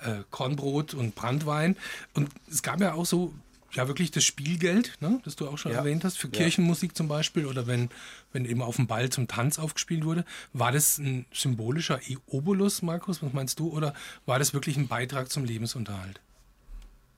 [0.03, 1.77] äh, Kornbrot und Brandwein.
[2.13, 3.33] Und es gab ja auch so
[3.73, 5.79] ja wirklich das Spielgeld, ne, das du auch schon ja.
[5.79, 6.33] erwähnt hast, für ja.
[6.33, 7.91] Kirchenmusik zum Beispiel oder wenn,
[8.33, 10.25] wenn eben auf dem Ball zum Tanz aufgespielt wurde.
[10.53, 15.31] War das ein symbolischer Obolus, Markus, was meinst du, oder war das wirklich ein Beitrag
[15.31, 16.21] zum Lebensunterhalt?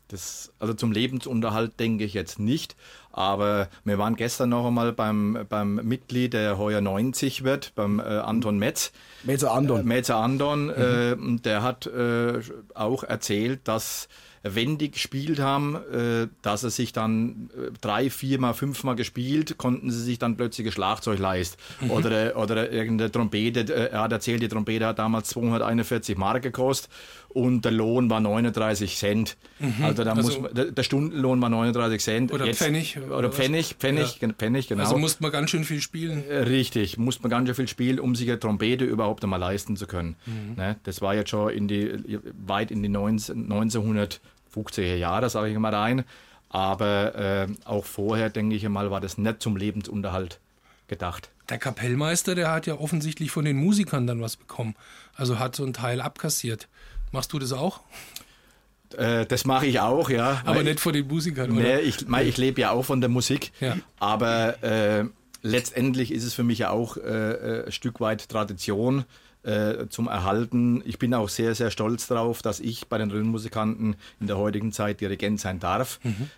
[0.09, 2.77] Das, also zum Lebensunterhalt denke ich jetzt nicht,
[3.13, 8.05] aber wir waren gestern noch einmal beim, beim Mitglied, der heuer 90 wird, beim äh,
[8.05, 8.93] Anton Metz.
[9.25, 9.81] Metzer Anton.
[9.81, 11.37] Äh, Metzer Anton, mhm.
[11.37, 12.41] äh, der hat äh,
[12.75, 14.09] auch erzählt, dass
[14.43, 19.91] wenn die gespielt haben, äh, dass sie sich dann äh, drei, viermal, fünfmal gespielt, konnten
[19.91, 21.57] sie sich dann plötzlich ein Schlagzeug leisten.
[21.81, 21.91] Mhm.
[21.91, 26.91] Oder, oder irgendeine Trompete, äh, er hat erzählt, die Trompete hat damals 241 Mark gekostet
[27.29, 29.37] und der Lohn war 39 Cent.
[29.59, 29.85] Mhm.
[29.85, 32.33] Also, da also muss, der, der, Stundenlohn war 39 Cent.
[32.33, 32.99] Oder Jetzt, Pfennig.
[32.99, 34.29] Oder, oder Pfennig, Pfennig, ja.
[34.31, 34.85] Pfennig, genau.
[34.85, 36.25] Also musste man ganz schön viel spielen.
[36.29, 39.87] Richtig, musste man ganz schön viel spielen, um sich eine Trompete überhaupt einmal leisten zu
[39.87, 40.17] können.
[40.27, 40.55] Mhm.
[40.57, 40.77] Ne?
[40.85, 44.21] Das war jetzt schon in die, weit in die 19, 1900
[44.55, 46.05] 50er Jahre, sage ich mal rein.
[46.49, 50.41] Aber äh, auch vorher, denke ich mal, war das nicht zum Lebensunterhalt
[50.87, 51.31] gedacht.
[51.51, 54.75] Der Kapellmeister, der hat ja offensichtlich von den Musikern dann was bekommen.
[55.15, 56.69] Also hat so einen Teil abkassiert.
[57.13, 57.81] Machst du das auch?
[58.97, 60.43] Äh, das mache ich auch, ja.
[60.45, 61.61] Aber nicht von den Musikern, oder?
[61.61, 63.53] Nee, ich, ich lebe ja auch von der Musik.
[63.61, 63.77] Ja.
[63.99, 65.05] Aber äh,
[65.43, 69.05] letztendlich ist es für mich ja auch äh, äh ein Stück weit Tradition
[69.43, 70.83] äh, zum Erhalten.
[70.85, 74.73] Ich bin auch sehr, sehr stolz darauf, dass ich bei den Rhythmusmusikanten in der heutigen
[74.73, 76.01] Zeit Dirigent sein darf.
[76.03, 76.31] Mhm.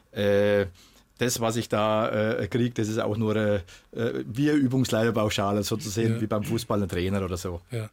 [1.21, 3.61] Das, was ich da äh, kriege, das ist auch nur äh,
[3.93, 6.21] wie eine Übungsleiterpauschale, so zu sehen, ja.
[6.23, 7.61] wie beim Fußball ein Trainer oder so.
[7.71, 7.91] Ja.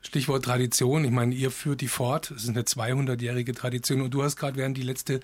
[0.00, 1.04] Stichwort Tradition.
[1.04, 2.30] Ich meine, ihr führt die fort.
[2.30, 4.00] Es ist eine 200-jährige Tradition.
[4.00, 5.18] Und du hast gerade, während die letzte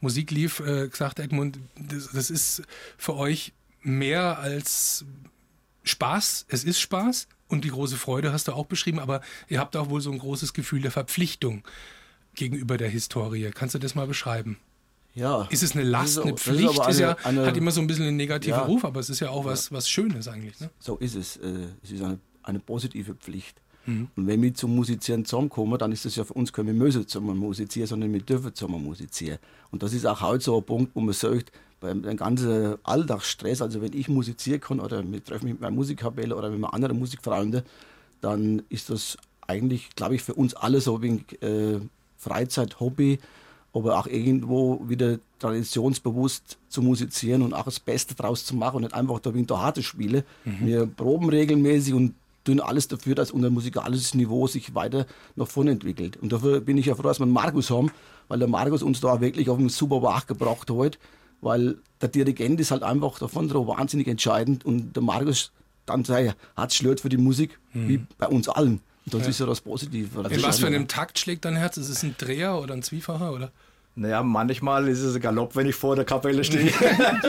[0.00, 2.62] Musik lief, äh, gesagt, Edmund, das, das ist
[2.96, 5.04] für euch mehr als
[5.82, 6.46] Spaß.
[6.48, 9.90] Es ist Spaß, und die große Freude hast du auch beschrieben, aber ihr habt auch
[9.90, 11.64] wohl so ein großes Gefühl der Verpflichtung
[12.36, 13.50] gegenüber der Historie.
[13.52, 14.58] Kannst du das mal beschreiben?
[15.14, 15.46] Ja.
[15.50, 16.70] Ist es eine Last, ist, eine Pflicht?
[16.70, 19.00] Ist, eine, ist ja, eine, hat immer so ein bisschen einen negativen ja, Ruf, aber
[19.00, 20.58] es ist ja auch was, was Schönes eigentlich.
[20.60, 20.70] Ne?
[20.78, 21.36] So ist es.
[21.38, 23.60] Äh, es ist eine, eine positive Pflicht.
[23.86, 24.08] Mhm.
[24.14, 27.36] Und wenn wir zum Musizieren zusammenkommen, dann ist das ja für uns keine müssen zum
[27.36, 29.38] Musizieren, sondern wir dürfen zum Musizieren.
[29.70, 33.80] Und das ist auch heute so ein Punkt, wo man sagt, beim ganzen Alltagsstress, also
[33.80, 36.98] wenn ich musizieren kann oder wir treffen mich mit meiner Musikkapelle oder mit meinen anderen
[36.98, 37.62] Musikfreunden,
[38.20, 41.80] dann ist das eigentlich, glaube ich, für uns alle so ein äh,
[42.18, 43.18] Freizeit, Hobby,
[43.72, 48.82] aber auch irgendwo wieder traditionsbewusst zu musizieren und auch das Beste draus zu machen und
[48.82, 50.24] nicht einfach da wie da harte Spiele.
[50.44, 50.66] Mhm.
[50.66, 55.06] Wir proben regelmäßig und tun alles dafür, dass unser musikalisches Niveau sich weiter
[55.36, 56.16] nach vorne entwickelt.
[56.16, 57.90] Und dafür bin ich ja froh, dass wir einen Markus haben,
[58.28, 60.98] weil der Markus uns da wirklich auf einen super Wach gebracht hat
[61.40, 65.52] weil der Dirigent ist halt einfach davon drauf wahnsinnig entscheidend und der Markus
[65.86, 67.88] dann sein Herz schlägt für die Musik, mhm.
[67.88, 68.80] wie bei uns allen.
[69.10, 69.28] Das ja.
[69.28, 70.28] ist ja das Positive.
[70.28, 71.76] In was für einem Takt schlägt dein Herz?
[71.76, 73.32] Ist es ein Dreher oder ein Zwiefacher?
[73.32, 73.50] Oder?
[73.96, 76.72] Naja, manchmal ist es ein Galopp, wenn ich vor der Kapelle stehe.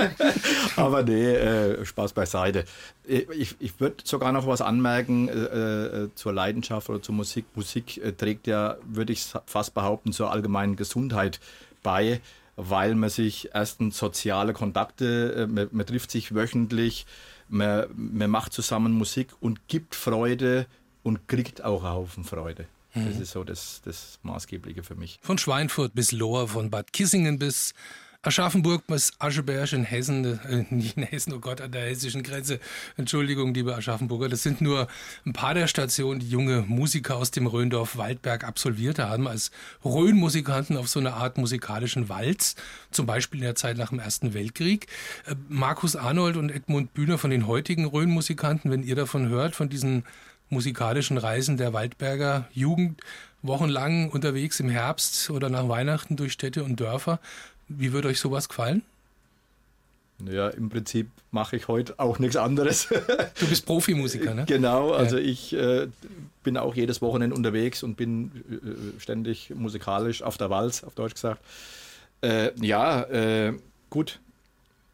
[0.75, 2.65] Aber nee, äh, Spaß beiseite.
[3.05, 7.45] Ich, ich würde sogar noch was anmerken äh, äh, zur Leidenschaft oder zur Musik.
[7.55, 11.39] Musik äh, trägt ja, würde ich fast behaupten, zur allgemeinen Gesundheit
[11.81, 12.21] bei,
[12.55, 17.07] weil man sich erstens soziale Kontakte, äh, man, man, trifft sich wöchentlich,
[17.49, 20.67] man, man macht zusammen Musik und gibt Freude
[21.03, 22.65] und kriegt auch einen Haufen Freude.
[22.93, 23.21] Das mhm.
[23.21, 25.19] ist so das, das Maßgebliche für mich.
[25.21, 27.73] Von Schweinfurt bis Lohr, von Bad Kissingen bis
[28.23, 32.59] Aschaffenburg bis Ascheberg in Hessen, äh, nicht in Hessen, oh Gott, an der hessischen Grenze.
[32.95, 34.87] Entschuldigung, liebe Aschaffenburger, das sind nur
[35.25, 39.49] ein paar der Stationen, die junge Musiker aus dem Rhöndorf Waldberg absolviert haben, als
[39.83, 42.55] Rhön-Musikanten auf so einer Art musikalischen Walz,
[42.91, 44.85] zum Beispiel in der Zeit nach dem Ersten Weltkrieg.
[45.25, 49.69] Äh, Markus Arnold und Edmund Bühner von den heutigen Rhön-Musikanten, wenn ihr davon hört, von
[49.69, 50.03] diesen
[50.51, 53.01] musikalischen Reisen der Waldberger Jugend
[53.41, 57.19] wochenlang unterwegs im Herbst oder nach Weihnachten durch Städte und Dörfer.
[57.67, 58.83] Wie würde euch sowas gefallen?
[60.29, 62.87] Ja, im Prinzip mache ich heute auch nichts anderes.
[63.39, 64.45] Du bist Profimusiker, ne?
[64.45, 65.23] Genau, also ja.
[65.23, 65.87] ich äh,
[66.43, 71.15] bin auch jedes Wochenende unterwegs und bin äh, ständig musikalisch auf der Walz, auf Deutsch
[71.15, 71.41] gesagt.
[72.21, 73.53] Äh, ja, äh,
[73.89, 74.19] gut,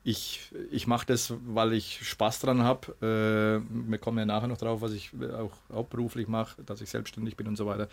[0.07, 0.39] ich,
[0.71, 3.61] ich mache das, weil ich Spaß dran habe.
[3.61, 7.35] Äh, wir kommen ja nachher noch drauf, was ich auch hauptberuflich mache, dass ich selbstständig
[7.35, 7.89] bin und so weiter.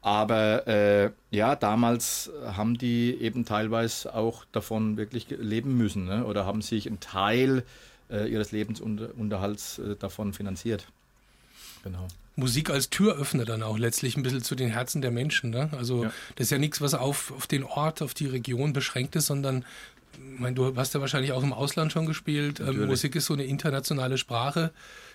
[0.00, 6.24] Aber äh, ja, damals haben die eben teilweise auch davon wirklich leben müssen ne?
[6.24, 7.62] oder haben sich einen Teil
[8.08, 10.86] äh, ihres Lebensunterhalts äh, davon finanziert.
[11.84, 12.08] Genau.
[12.36, 15.50] Musik als Türöffner dann auch letztlich ein bisschen zu den Herzen der Menschen.
[15.50, 15.68] Ne?
[15.76, 16.12] Also ja.
[16.36, 19.66] das ist ja nichts, was auf, auf den Ort, auf die Region beschränkt ist, sondern
[20.34, 22.60] ich meine, du hast ja wahrscheinlich auch im Ausland schon gespielt.
[22.60, 24.72] Ähm, Musik ist so eine internationale Sprache,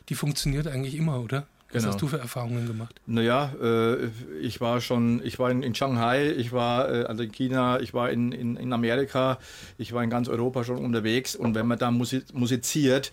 [0.10, 1.48] die funktioniert eigentlich immer, oder?
[1.72, 1.94] Was genau.
[1.94, 3.02] hast du für Erfahrungen gemacht?
[3.06, 4.08] Naja, äh,
[4.40, 7.94] ich war schon, ich war in, in Shanghai, ich war äh, also in China, ich
[7.94, 9.40] war in, in, in, Amerika,
[9.78, 13.12] ich war in ganz Europa schon unterwegs und wenn man da musiziert,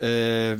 [0.00, 0.56] äh,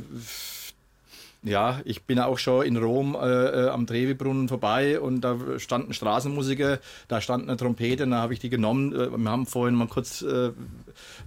[1.45, 5.93] ja, ich bin auch schon in Rom äh, äh, am Trevi-Brunnen vorbei und da standen
[5.93, 8.93] Straßenmusiker, da stand eine Trompete, und da habe ich die genommen.
[8.93, 10.51] Äh, wir haben vorhin mal kurz äh,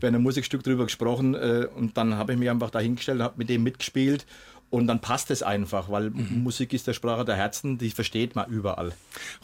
[0.00, 3.48] bei einem Musikstück drüber gesprochen äh, und dann habe ich mich einfach dahingestellt, habe mit
[3.48, 4.26] dem mitgespielt
[4.70, 6.42] und dann passt es einfach, weil mhm.
[6.42, 8.92] Musik ist der Sprache der Herzen, die versteht man überall.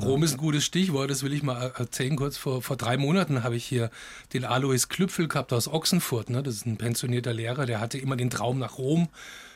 [0.00, 2.16] Rom ist ein gutes Stichwort, das will ich mal erzählen.
[2.16, 3.90] Kurz vor, vor drei Monaten habe ich hier
[4.32, 6.30] den Alois Klüpfel gehabt aus Ochsenfurt.
[6.30, 6.42] Ne?
[6.42, 9.08] Das ist ein pensionierter Lehrer, der hatte immer den Traum nach Rom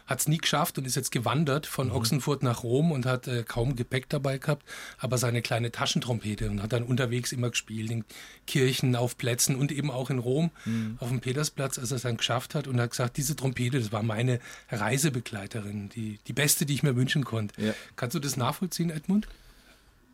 [0.09, 1.93] hat es nie geschafft und ist jetzt gewandert von mhm.
[1.93, 4.67] Ochsenfurt nach Rom und hat äh, kaum Gepäck dabei gehabt,
[4.99, 8.05] aber seine kleine Taschentrompete und hat dann unterwegs immer gespielt, in
[8.47, 10.97] Kirchen, auf Plätzen und eben auch in Rom mhm.
[10.99, 13.93] auf dem Petersplatz, als er es dann geschafft hat und hat gesagt, diese Trompete, das
[13.93, 14.41] war meine
[14.71, 17.61] Reisebegleiterin, die, die beste, die ich mir wünschen konnte.
[17.61, 17.75] Ja.
[17.97, 19.29] Kannst du das nachvollziehen, Edmund?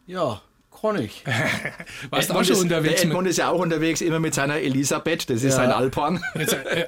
[0.07, 0.43] Ja,
[0.81, 1.25] kann ich.
[2.11, 3.01] Warst du auch schon unterwegs?
[3.01, 5.51] Der Edmund ist ja auch unterwegs, immer mit seiner Elisabeth, das ist ja.
[5.51, 6.23] sein Alphorn.
[6.35, 6.87] Äh,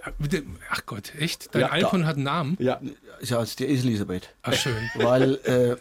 [0.70, 1.54] ach Gott, echt?
[1.54, 2.08] Dein ja, Alphorn da.
[2.08, 2.56] hat einen Namen?
[2.60, 2.80] Ja.
[3.20, 4.28] Ja, der ist Elisabeth.
[4.42, 4.76] Ach schön.
[4.94, 5.76] Weil äh,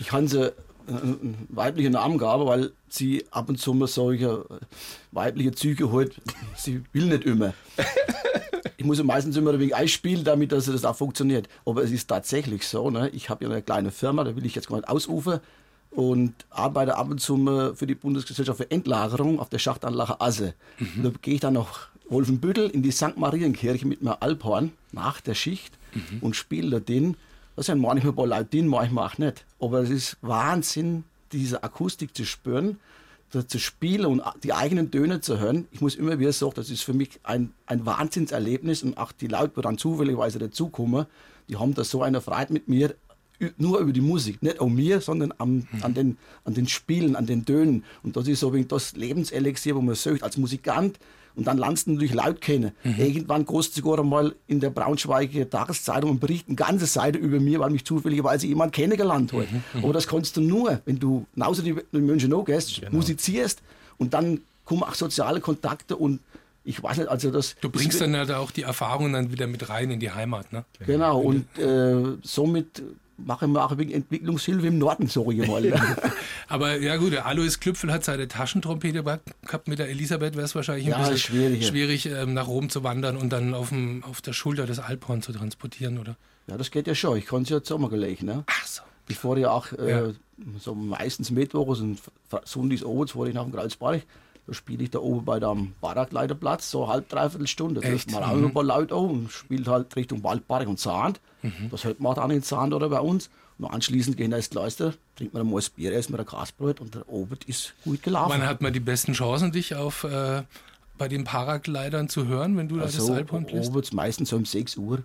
[0.00, 0.52] ich habe sie
[0.86, 4.44] einen weiblichen Namen gehabt, weil sie ab und zu mal solche
[5.12, 6.10] weibliche Züge hat.
[6.56, 7.54] Sie will nicht immer.
[8.76, 11.48] Ich muss meistens immer ein wenig einspielen, damit dass das auch funktioniert.
[11.64, 12.90] Aber es ist tatsächlich so.
[12.90, 13.10] Ne?
[13.10, 15.40] Ich habe ja eine kleine Firma, da will ich jetzt gar nicht ausrufen
[15.94, 17.36] und arbeite ab und zu
[17.74, 20.54] für die Bundesgesellschaft für Endlagerung auf der Schachtanlage Asse.
[20.78, 21.02] Mhm.
[21.02, 23.16] Da gehe ich dann nach Wolfenbüttel in die St.
[23.16, 26.18] Marienkirche mit meinem Alphorn nach der Schicht mhm.
[26.20, 27.16] und spiele da den.
[27.56, 29.44] Das sind manchmal ein paar Leute drin, manchmal auch nicht.
[29.60, 32.78] Aber es ist Wahnsinn, diese Akustik zu spüren,
[33.30, 35.66] da zu spielen und die eigenen Töne zu hören.
[35.70, 39.26] Ich muss immer wieder sagen, das ist für mich ein, ein Wahnsinnserlebnis und auch die
[39.26, 41.06] Leute, die dann zufälligerweise dazukommen,
[41.48, 42.94] die haben da so eine Freude mit mir,
[43.56, 45.66] nur über die Musik, nicht um mir, sondern am, mhm.
[45.82, 47.84] an, den, an den Spielen, an den Tönen.
[48.02, 50.98] Und das ist so wie das Lebenselixier, wo man sucht als Musikant.
[51.34, 52.72] Und dann lernst du natürlich laut kennen.
[52.84, 52.94] Mhm.
[52.98, 57.58] Irgendwann kostet sogar einmal in der Braunschweiger Tageszeitung und Bericht eine ganze Seite über mir,
[57.58, 59.50] weil mich zufälligerweise jemand kennengelernt hat.
[59.50, 59.62] Mhm.
[59.72, 59.84] mhm.
[59.84, 62.92] Aber das kannst du nur, wenn du genauso in München auch gehst, genau.
[62.92, 63.62] musizierst
[63.96, 66.20] und dann kommen auch soziale Kontakte und
[66.64, 67.56] ich weiß nicht, also das.
[67.60, 70.64] Du bringst dann halt auch die Erfahrungen dann wieder mit rein in die Heimat, ne?
[70.86, 72.82] Genau, und äh, somit
[73.16, 75.62] mache wir auch wegen Entwicklungshilfe im Norden, sorry mal.
[76.48, 79.68] Aber ja gut, der Alois Klüpfel hat seine Taschentrompete gehabt.
[79.68, 82.82] Mit der Elisabeth wäre es wahrscheinlich ein ja, bisschen schwierig, schwierig ähm, nach Rom zu
[82.84, 86.16] wandern und dann auf, dem, auf der Schulter des Alphorn zu transportieren, oder?
[86.46, 87.18] Ja, das geht ja schon.
[87.18, 88.22] Ich kann es ja zusammengelegt.
[88.22, 88.44] Ne?
[88.46, 88.82] Ach so.
[89.08, 90.12] Ich fahre ja auch äh, ja.
[90.58, 91.98] so meistens Mittwochs und
[92.44, 94.02] Sonntags abends fahre ich nach dem Kreuzberg
[94.46, 97.80] Da spiele ich da oben bei dem Barakleiterplatz, so halb, dreiviertel Stunde.
[97.80, 98.46] Da trifft man auch Mhm.
[98.46, 101.14] ein paar Leute an und spielt halt Richtung Waldpark und Zahn.
[101.42, 101.68] Mhm.
[101.70, 103.30] Das hört man dann in Zahn oder bei uns.
[103.58, 106.80] Und anschließend gehen wir ins Kleister, trinkt man ein Moos Bier, essen wir ein Grasbrot
[106.80, 108.30] und der Obert ist gut gelaufen.
[108.32, 110.42] Wann hat man die besten Chancen, dich auf äh,
[110.98, 113.70] bei den Paraglidern zu hören, wenn du da das also, Alphorn bist?
[113.70, 115.04] Oberts meistens so um 6 Uhr.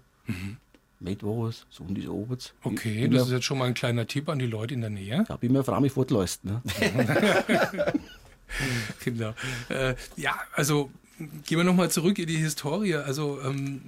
[1.00, 2.54] Mittwochs, Sonntag Oberts.
[2.63, 5.26] Okay, das ist jetzt schon mal ein kleiner Tipp an die Leute in der Nähe.
[5.30, 6.43] ich bin mir froh, mich fortläuft.
[6.43, 6.62] Ne?
[9.03, 9.33] Genau.
[9.69, 10.89] Äh, ja, also
[11.45, 12.95] gehen wir nochmal zurück in die Historie.
[12.95, 13.81] Also ähm,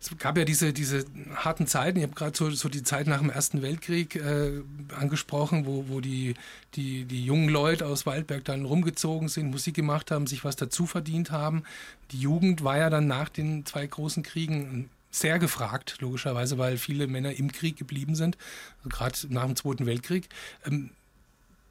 [0.00, 1.98] es gab ja diese, diese harten Zeiten.
[1.98, 4.62] Ich habe gerade so, so die Zeit nach dem Ersten Weltkrieg äh,
[4.96, 6.34] angesprochen, wo, wo die,
[6.74, 10.86] die, die jungen Leute aus Waldberg dann rumgezogen sind, Musik gemacht haben, sich was dazu
[10.86, 11.64] verdient haben.
[12.12, 17.06] Die Jugend war ja dann nach den zwei großen Kriegen sehr gefragt, logischerweise, weil viele
[17.06, 18.36] Männer im Krieg geblieben sind,
[18.78, 20.28] also gerade nach dem Zweiten Weltkrieg.
[20.66, 20.90] Ähm,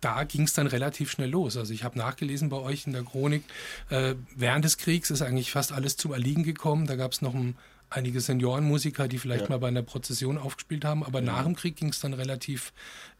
[0.03, 1.55] da ging es dann relativ schnell los.
[1.57, 3.43] Also ich habe nachgelesen bei euch in der Chronik,
[3.89, 6.87] äh, während des Kriegs ist eigentlich fast alles zum Erliegen gekommen.
[6.87, 7.55] Da gab es noch ein,
[7.89, 9.49] einige Seniorenmusiker, die vielleicht Ja.
[9.49, 12.73] mal bei einer Prozession aufgespielt haben, aber nach dem Krieg ging es dann relativ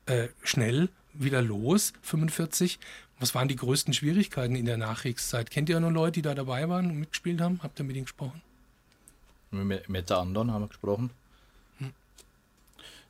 [0.05, 2.79] äh, schnell wieder los, 45.
[3.19, 5.49] Was waren die größten Schwierigkeiten in der Nachkriegszeit?
[5.51, 7.59] Kennt ihr noch Leute, die da dabei waren und mitgespielt haben?
[7.63, 8.41] Habt ihr mit ihnen gesprochen?
[9.51, 11.11] Mit, mit der anderen haben wir gesprochen.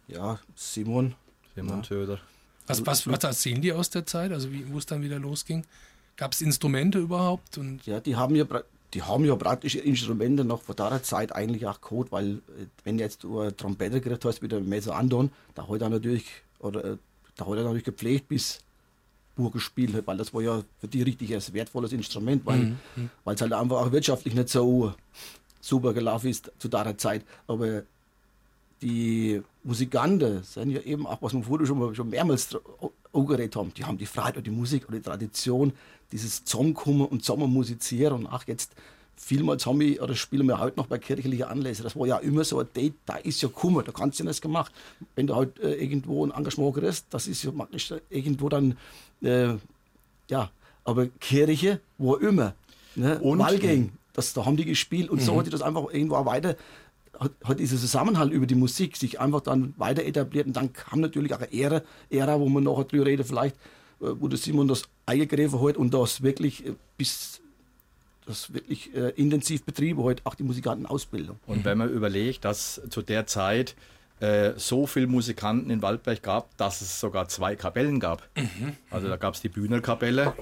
[0.08, 1.16] Ja, Simon,
[1.56, 1.84] Simon Ja.
[1.84, 2.20] Söder.
[2.68, 5.66] Was, was, was erzählen die aus der Zeit, also wie, wo es dann wieder losging?
[6.16, 7.58] Gab es Instrumente überhaupt?
[7.58, 8.46] Und Ja, die haben ja,
[8.94, 13.00] die haben ja praktische Instrumente noch von der Zeit eigentlich auch gehabt, weil äh, wenn
[13.00, 16.26] jetzt du eine Trompete gekriegt hast, wie der Messer Andon, da hat er natürlich,
[16.60, 16.98] oder äh,
[17.36, 18.60] da hat er natürlich gepflegt bis
[19.36, 22.74] Bur gespielt hat, weil das war ja für die richtig ein wertvolles Instrument, weil
[23.24, 24.94] weil es halt einfach auch wirtschaftlich nicht so
[25.60, 27.26] super gelaufen ist zu der Zeit.
[27.48, 27.84] Aber
[28.84, 32.50] die Musikanten sind ja eben auch, was wir vorher schon, schon mehrmals
[33.14, 35.72] angeredet haben, die haben die Freiheit und die Musik und die Tradition,
[36.12, 38.72] dieses Zusammenkommen und zusammen musizieren und auch jetzt
[39.16, 42.44] vielmals haben wir, oder spielen wir heute noch bei kirchlichen Anlässen, das war ja immer
[42.44, 44.72] so ein Date, da ist ja gekommen, da kannst du ja nichts gemacht.
[45.16, 48.78] Wenn du halt äh, irgendwo ein Engagement kriegst, das ist ja praktisch irgendwo dann,
[49.22, 49.54] äh,
[50.30, 50.50] ja,
[50.84, 52.54] aber Kirche war immer,
[52.96, 53.20] ne?
[53.20, 56.26] Und- Wahlgänge, das, da haben die gespielt und so hat sich das einfach irgendwo auch
[56.26, 56.56] weiter
[57.20, 61.02] hat, hat dieser Zusammenhalt über die Musik sich einfach dann weiter etabliert und dann kam
[61.02, 63.56] natürlich auch eine Ära, Ära wo man nachher drüber reden vielleicht,
[64.02, 67.40] äh, wo der Simon das eingegriffen hat und das wirklich äh, bis
[68.26, 71.40] das wirklich äh, intensiv betrieben hat, auch die Musikantenausbildung.
[71.46, 73.76] Und wenn man überlegt, dass zu der Zeit
[74.22, 78.30] äh, so viele Musikanten in Waldberg gab, dass es sogar zwei Kapellen gab.
[78.90, 80.34] Also da gab es die Bühnerkapelle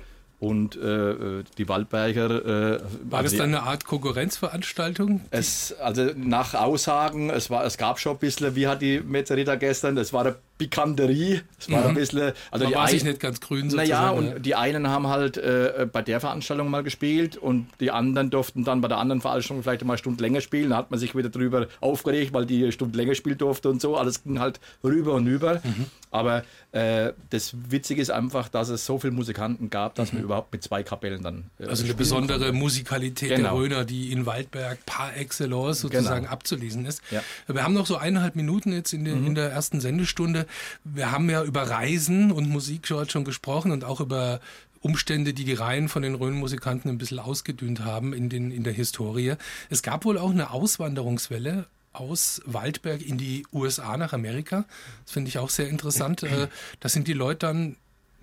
[0.42, 2.76] und äh, äh, die Waldberger.
[2.76, 5.22] Äh, war das dann eine Art Konkurrenzveranstaltung?
[5.30, 9.54] Es, also nach Aussagen, es, war, es gab schon ein bisschen, wie hat die Metzerita
[9.54, 13.20] gestern, das war eine Pikanterie, es war ein bisschen, also Man die war sich nicht
[13.20, 14.34] ganz grün Naja, sozusagen.
[14.36, 18.64] und die einen haben halt äh, bei der Veranstaltung mal gespielt und die anderen durften
[18.64, 20.70] dann bei der anderen Veranstaltung vielleicht mal eine Stunde länger spielen.
[20.70, 23.82] Da hat man sich wieder drüber aufgeregt, weil die eine Stunde länger spielen durfte und
[23.82, 23.98] so.
[23.98, 25.56] Alles ging halt rüber und über.
[25.64, 25.86] Mhm.
[26.12, 26.44] Aber
[26.74, 30.62] äh, das Witzige ist einfach, dass es so viele Musikanten gab, dass man überhaupt mit
[30.64, 31.46] zwei Kapellen dann.
[31.60, 31.70] Äh, Mhm.
[31.70, 32.54] Also eine besondere konnte.
[32.54, 33.42] Musikalität Genau.
[33.44, 36.32] der Röner, die in Waldberg par excellence sozusagen Genau.
[36.34, 37.02] abzulesen ist.
[37.12, 37.22] Ja.
[37.48, 40.46] Wir haben noch so eineinhalb Minuten jetzt in, der in der ersten Sendestunde.
[40.84, 44.40] Wir haben ja über Reisen und Musik schon gesprochen und auch über
[44.82, 48.74] Umstände, die die Reihen von den Rhönmusikanten ein bisschen ausgedünnt haben in, den, in der
[48.74, 49.36] Historie.
[49.70, 54.66] Es gab wohl auch eine Auswanderungswelle aus Waldberg in die USA nach Amerika.
[55.04, 56.24] Das finde ich auch sehr interessant.
[56.24, 56.48] Äh,
[56.80, 57.76] Da sind die Leute dann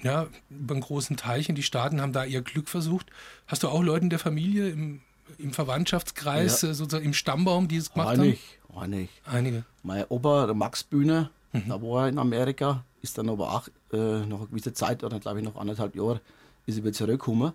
[0.02, 3.06] ja, über einen großen Teich in die Staaten, haben da ihr Glück versucht.
[3.46, 5.00] Hast du auch Leute in der Familie, im,
[5.38, 6.70] im Verwandtschaftskreis, Ja.
[6.70, 8.40] äh, sozusagen im Stammbaum, die es gemacht Einig,
[8.74, 9.10] einig.
[9.24, 9.36] haben?
[9.36, 9.64] Einige.
[9.82, 13.96] Mein Opa, der Max Bühne, da war er in Amerika, ist dann aber auch äh,
[13.96, 16.20] nach einer gewissen Zeit, oder glaube ich noch anderthalb Jahre,
[16.66, 17.52] ist er wieder zurückgekommen.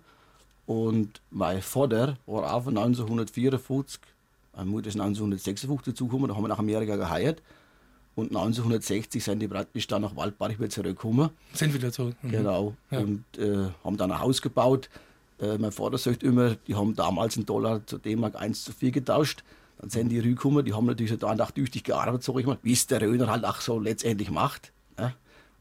[0.65, 3.99] Und mein Vater war auch von 1954,
[4.55, 7.41] meine Mutter ist 1956 dazugekommen, da haben wir nach Amerika geheiert.
[8.15, 11.31] Und 1960 sind die praktisch dann nach Waldbach wieder zurückgekommen.
[11.53, 12.15] Sind wieder zurück.
[12.21, 12.29] Mhm.
[12.29, 12.75] Genau.
[12.91, 12.99] Ja.
[12.99, 14.87] Und äh, haben dann ein Haus gebaut.
[15.39, 18.91] Äh, mein Vater sagt immer, die haben damals einen Dollar zu D-Mark 1 zu 4
[18.91, 19.43] getauscht.
[19.83, 22.87] Dann sind die rübergekommen, die haben natürlich da tüchtig gearbeitet, sag ich mal, wie es
[22.87, 24.71] der Röner halt auch so letztendlich macht.
[24.97, 25.13] Ne?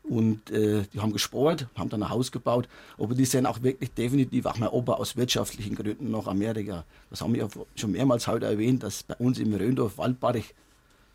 [0.05, 2.69] Und äh, die haben gespart, haben dann ein Haus gebaut.
[2.99, 6.85] Aber die sind auch wirklich definitiv, auch mein Opa aus wirtschaftlichen Gründen nach Amerika.
[7.11, 10.55] Das haben wir ja schon mehrmals heute erwähnt, dass bei uns im Röndorf Waldbarich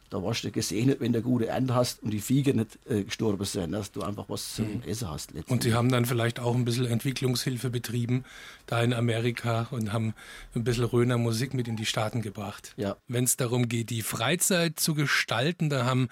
[0.09, 3.43] da warst du gesegnet, wenn du gute Ernte hast und die Viecher nicht äh, gestorben
[3.45, 5.33] sind, dass du einfach was zum Essen hast.
[5.47, 8.23] Und sie haben dann vielleicht auch ein bisschen Entwicklungshilfe betrieben,
[8.65, 10.13] da in Amerika und haben
[10.55, 12.73] ein bisschen Röner Musik mit in die Staaten gebracht.
[12.77, 12.97] Ja.
[13.07, 16.09] Wenn es darum geht, die Freizeit zu gestalten, da haben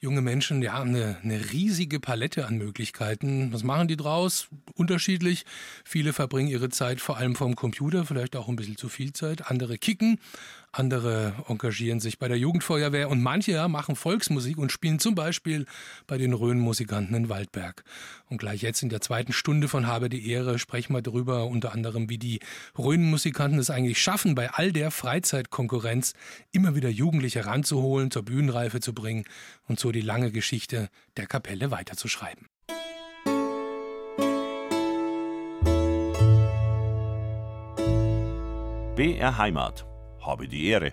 [0.00, 3.52] junge Menschen ja eine, eine riesige Palette an Möglichkeiten.
[3.52, 4.48] Was machen die draus?
[4.74, 5.44] unterschiedlich.
[5.84, 9.50] Viele verbringen ihre Zeit vor allem vom Computer, vielleicht auch ein bisschen zu viel Zeit.
[9.50, 10.18] Andere kicken,
[10.72, 15.66] andere engagieren sich bei der Jugendfeuerwehr und manche machen Volksmusik und spielen zum Beispiel
[16.06, 17.84] bei den Rhön-Musikanten in Waldberg.
[18.30, 21.72] Und gleich jetzt in der zweiten Stunde von Habe die Ehre sprechen wir darüber, unter
[21.72, 22.40] anderem, wie die
[22.78, 26.14] Rhön-Musikanten es eigentlich schaffen, bei all der Freizeitkonkurrenz
[26.52, 29.24] immer wieder Jugendliche ranzuholen, zur Bühnenreife zu bringen
[29.68, 32.46] und so die lange Geschichte der Kapelle weiterzuschreiben.
[38.96, 39.91] BR Heimat.
[40.22, 40.92] Habe die Ehre.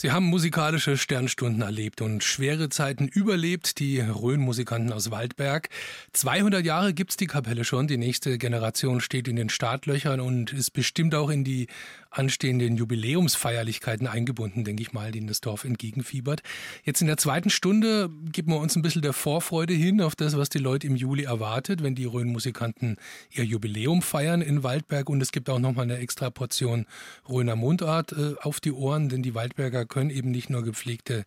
[0.00, 5.68] Sie haben musikalische Sternstunden erlebt und schwere Zeiten überlebt, die Rhön-Musikanten aus Waldberg.
[6.14, 7.86] 200 Jahre gibt's die Kapelle schon.
[7.86, 11.66] Die nächste Generation steht in den Startlöchern und ist bestimmt auch in die
[12.10, 16.42] anstehenden Jubiläumsfeierlichkeiten eingebunden, denke ich mal, denen das Dorf entgegenfiebert.
[16.84, 20.36] Jetzt in der zweiten Stunde geben wir uns ein bisschen der Vorfreude hin auf das,
[20.36, 22.96] was die Leute im Juli erwartet, wenn die Rhön-Musikanten
[23.30, 25.08] ihr Jubiläum feiern in Waldberg.
[25.08, 26.86] Und es gibt auch nochmal eine extra Portion
[27.28, 31.24] Rhöner Mundart äh, auf die Ohren, denn die Waldberger können eben nicht nur gepflegte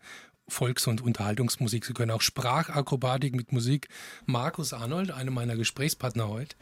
[0.48, 1.84] Volks- und Unterhaltungsmusik.
[1.84, 3.88] Sie können auch Sprachakrobatik mit Musik.
[4.26, 6.56] Markus Arnold, einer meiner Gesprächspartner heute,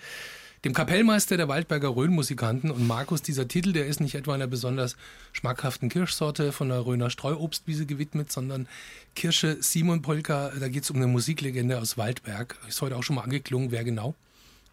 [0.65, 2.71] dem Kapellmeister der Waldberger Rhön-Musikanten.
[2.71, 4.97] Und Markus, dieser Titel, der ist nicht etwa einer besonders
[5.33, 8.69] schmackhaften Kirschsorte von der Rhöner Streuobstwiese gewidmet, sondern
[9.17, 10.53] Kirsche Simon Polka.
[10.59, 12.57] Da geht es um eine Musiklegende aus Waldberg.
[12.69, 13.73] Ist heute auch schon mal angeklungen.
[13.73, 14.15] Wer genau?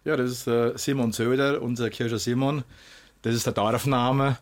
[0.04, 2.62] Ja, das ist äh, Simon Söder, unser Kirsche Simon.
[3.22, 4.38] Das ist der Dorfname.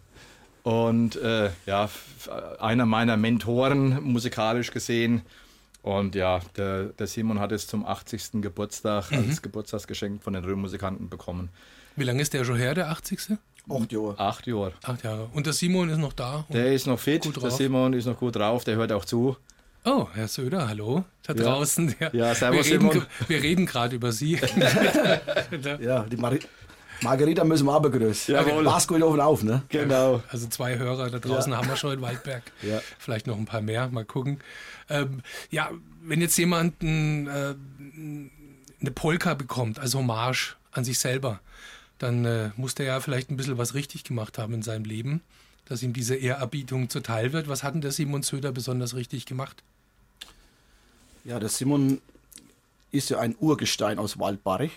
[0.62, 1.88] Und äh, ja,
[2.60, 5.22] einer meiner Mentoren musikalisch gesehen.
[5.88, 8.42] Und ja, der, der Simon hat es zum 80.
[8.42, 9.30] Geburtstag mhm.
[9.30, 11.48] als Geburtstagsgeschenk von den Röhrenmusikanten bekommen.
[11.96, 13.38] Wie lange ist der schon her, der 80.?
[13.70, 14.18] Acht Jahre.
[14.18, 14.72] Acht Jahre.
[14.82, 15.30] Acht Jahre.
[15.32, 16.44] Und der Simon ist noch da?
[16.50, 17.24] Der ist noch fit.
[17.42, 18.64] Der Simon ist noch gut drauf.
[18.64, 19.38] Der hört auch zu.
[19.86, 21.04] Oh, Herr Söder, hallo.
[21.22, 21.42] Da ja.
[21.42, 21.94] draußen.
[21.98, 23.06] Ja, ja servus, wir reden, Simon.
[23.26, 24.34] Wir reden gerade über Sie.
[25.80, 26.40] ja, die Mari
[27.02, 28.34] Margarita müssen wir auch begrüßen.
[28.34, 28.62] Jawohl.
[28.64, 29.62] Mach's gut auf und auf, ne?
[29.68, 30.22] Genau.
[30.30, 31.58] Also zwei Hörer da draußen Ja.
[31.58, 32.42] haben wir schon in Waldberg.
[32.62, 32.80] Ja.
[32.98, 34.40] Vielleicht noch ein paar mehr, mal gucken.
[34.90, 35.70] Ähm, ja,
[36.02, 37.54] wenn jetzt jemand ein, äh,
[38.80, 41.40] eine Polka bekommt, als Hommage an sich selber,
[41.98, 45.20] dann äh, muss der ja vielleicht ein bisschen was richtig gemacht haben in seinem Leben,
[45.66, 47.48] dass ihm diese Ehrerbietung zuteil wird.
[47.48, 49.62] Was hat denn der Simon Söder besonders richtig gemacht?
[51.24, 52.00] Ja, der Simon
[52.90, 54.72] ist ja ein Urgestein aus Waldbarich.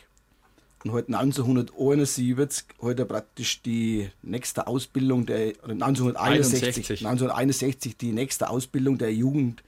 [0.84, 7.06] Und heute 1971 heute praktisch die nächste Ausbildung der, oder 1961, 61.
[7.06, 9.64] 1961 die nächste Ausbildung der Jugend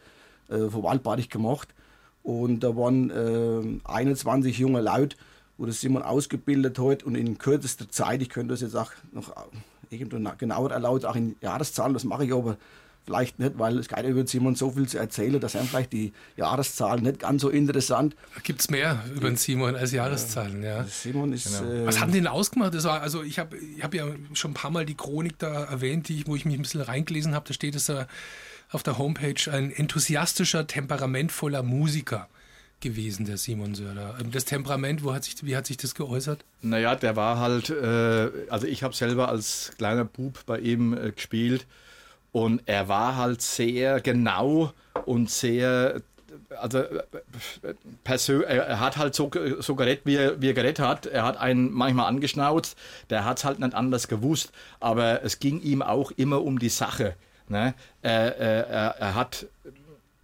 [0.49, 1.69] äh, von Waldbarich gemacht.
[2.23, 5.15] Und da waren äh, 21 junge Leute,
[5.57, 9.31] wo Simon ausgebildet hat und in kürzester Zeit, ich könnte das jetzt auch noch
[9.91, 12.57] irgendwo genauer erlauben, auch in Jahreszahlen, das mache ich aber
[13.05, 16.13] vielleicht nicht, weil es geht über Simon so viel zu erzählen, dass er vielleicht die
[16.37, 18.15] Jahreszahlen nicht ganz so interessant.
[18.43, 20.83] Gibt es mehr über den Simon als Jahreszahlen, ja.
[20.85, 21.59] Simon ist.
[21.59, 21.71] Genau.
[21.71, 22.73] Äh, Was haben die denn ausgemacht?
[22.73, 25.65] Das war, also ich habe ich hab ja schon ein paar Mal die Chronik da
[25.65, 27.47] erwähnt, die ich, wo ich mich ein bisschen reingelesen habe.
[27.47, 28.07] Da steht es da
[28.71, 32.27] auf der Homepage ein enthusiastischer, temperamentvoller Musiker
[32.79, 34.17] gewesen, der Simon Söder.
[34.31, 36.43] Das Temperament, wo hat sich, wie hat sich das geäußert?
[36.61, 41.11] Naja, der war halt, äh, also ich habe selber als kleiner Bub bei ihm äh,
[41.11, 41.65] gespielt
[42.33, 44.73] und er war halt sehr genau
[45.05, 46.01] und sehr,
[46.59, 47.03] also äh,
[48.03, 49.29] persö er hat halt so,
[49.59, 51.05] so gerettet, wie er, wie er gerettet hat.
[51.05, 52.75] Er hat einen manchmal angeschnauzt,
[53.11, 56.69] der hat es halt nicht anders gewusst, aber es ging ihm auch immer um die
[56.69, 57.15] Sache.
[57.49, 57.75] Ne?
[58.01, 59.45] Er, er, er hat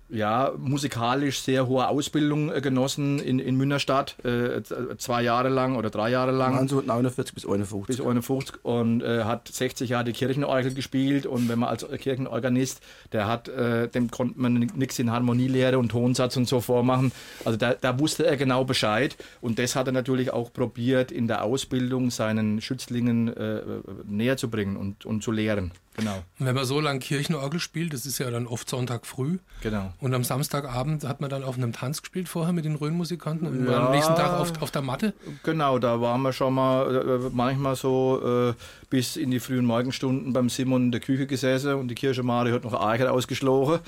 [0.10, 4.62] ja, musikalisch sehr hohe Ausbildung äh, genossen in, in Münnerstadt, äh,
[4.98, 6.58] zwei Jahre lang oder drei Jahre lang.
[6.58, 7.86] 1949 bis 51.
[7.86, 12.82] bis 51 und äh, hat 60 Jahre die Kirchenorgel gespielt und wenn man als Kirchenorganist,
[13.12, 17.12] der hat, äh, dem konnte man nichts in Harmonielehre und Tonsatz und so vormachen.
[17.46, 21.28] Also da, da wusste er genau Bescheid und das hat er natürlich auch probiert in
[21.28, 23.62] der Ausbildung seinen Schützlingen äh,
[24.06, 25.72] näher zu bringen und, und zu lehren.
[25.98, 29.40] Genau, Und wenn man so lange Kirchenorgel spielt, das ist ja dann oft Sonntag früh,
[29.62, 29.92] genau.
[30.00, 33.68] und am Samstagabend hat man dann auf einem Tanz gespielt vorher mit den Rhön-Musikanten und
[33.70, 33.88] Ja.
[33.88, 35.14] am nächsten Tag auf, auf der Matte.
[35.44, 38.54] Genau, da waren wir schon mal äh, manchmal so äh,
[38.90, 42.52] bis in die frühen Morgenstunden beim Simon in der Küche gesessen und die Kirche Mari
[42.52, 43.80] hat noch Eicher ausgeschlagen.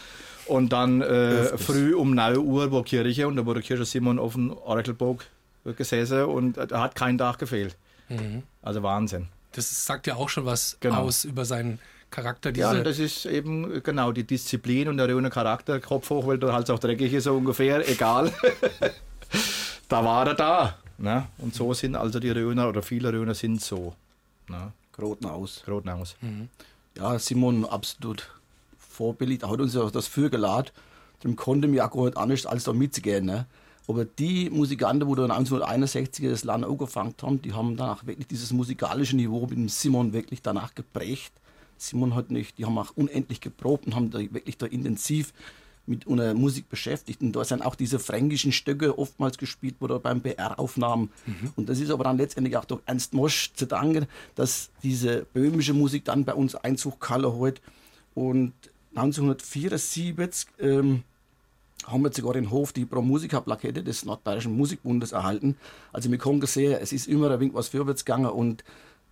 [0.48, 4.34] Und dann äh, früh um 9 Uhr war Kirche und da wurde Kirche Simon auf
[4.34, 5.26] dem Orakelburg
[5.78, 7.78] gesessen und äh, da hat kein Tag gefehlt.
[8.62, 9.28] Also Wahnsinn.
[9.54, 10.98] Das sagt ja auch schon was Genau.
[11.02, 11.80] aus über seinen
[12.10, 12.52] Charakter.
[12.52, 16.28] Diese, Ja, das ist eben äh, genau die Disziplin und der röhne Charakter, Kopf hoch,
[16.28, 18.32] weil der halt auch dreckig ist, so ungefähr, egal.
[19.88, 20.76] da war er da.
[20.98, 21.28] Ne?
[21.40, 23.96] Und so sind also die Röner oder viele Röner sind so.
[24.48, 24.72] Ne?
[24.94, 25.64] Groten aus.
[25.66, 26.16] Grotnaus.
[26.98, 28.30] Ja, Simon, absolut
[28.78, 29.42] vorbildlich.
[29.42, 30.70] Er hat uns ja das für geladen.
[31.24, 33.26] Dem konnte mir auch gar nicht anders als da mitzugehen.
[33.26, 33.46] Ne?
[33.92, 38.54] Aber die Musikanten, die dann 1961 das Land angefangen haben, die haben danach wirklich dieses
[38.54, 41.34] musikalische Niveau mit dem Simon wirklich danach geprägt.
[41.78, 45.34] Simon hat nicht, die haben auch unendlich geprobt und haben da wirklich da intensiv
[45.88, 47.20] mit einer Musik beschäftigt.
[47.20, 51.10] Und da sind auch diese fränkischen Stücke oftmals gespielt worden beim BR-Aufnahmen.
[51.26, 51.52] Mhm.
[51.58, 55.74] Und das ist aber dann letztendlich auch durch Ernst Mosch zu danken, dass diese böhmische
[55.74, 57.62] Musik dann bei uns Einzug gehalten hat.
[58.16, 58.54] Und
[58.96, 61.04] 1974 ähm,
[61.88, 65.56] haben wir sogar den Hof die Pro Musica Plakette des Nordbayerischen Musikbundes erhalten.
[65.92, 68.64] Also wir können sehen, es ist immer ein wenig was vorwärts gegangen und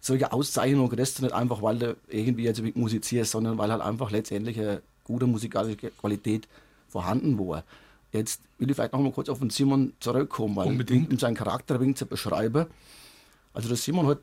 [0.02, 4.12] solche Auszeichnungen kriegst du nicht einfach, weil du irgendwie jetzt musizierst, sondern weil halt einfach
[4.12, 6.48] letztendlich eine gute musikalische Qualität
[6.88, 7.64] vorhanden war.
[8.12, 11.12] Jetzt will ich vielleicht noch mal kurz auf den Simon zurückkommen, weil Unbedingt.
[11.12, 12.66] um seinen Charakter ein wenig zu beschreiben.
[13.54, 14.20] Also der Simon hat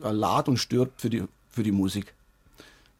[0.00, 2.14] lad und stirbt für die, für die Musik.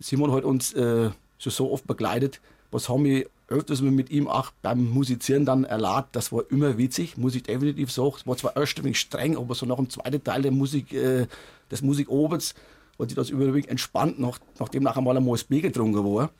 [0.00, 4.50] Simon hat uns äh, schon so oft begleitet, was haben wir öfters mit ihm auch
[4.62, 6.16] beim Musizieren dann erlaubt.
[6.16, 8.14] Das war immer witzig, muss ich definitiv sagen.
[8.16, 10.92] Es war zwar erst ein wenig streng, aber so nach dem zweiten Teil der Musik,
[10.92, 11.26] äh,
[11.70, 12.54] des Musikobens
[12.98, 16.30] hat sich das überwiegend entspannt, nach, nachdem nachher mal ein Bier getrunken war.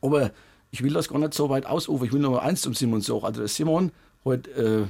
[0.00, 0.32] Aber
[0.70, 2.06] ich will das gar nicht so weit ausrufen.
[2.06, 3.24] Ich will nur mal eins zum Simon sagen.
[3.24, 3.92] Also der Simon
[4.24, 4.86] hat äh,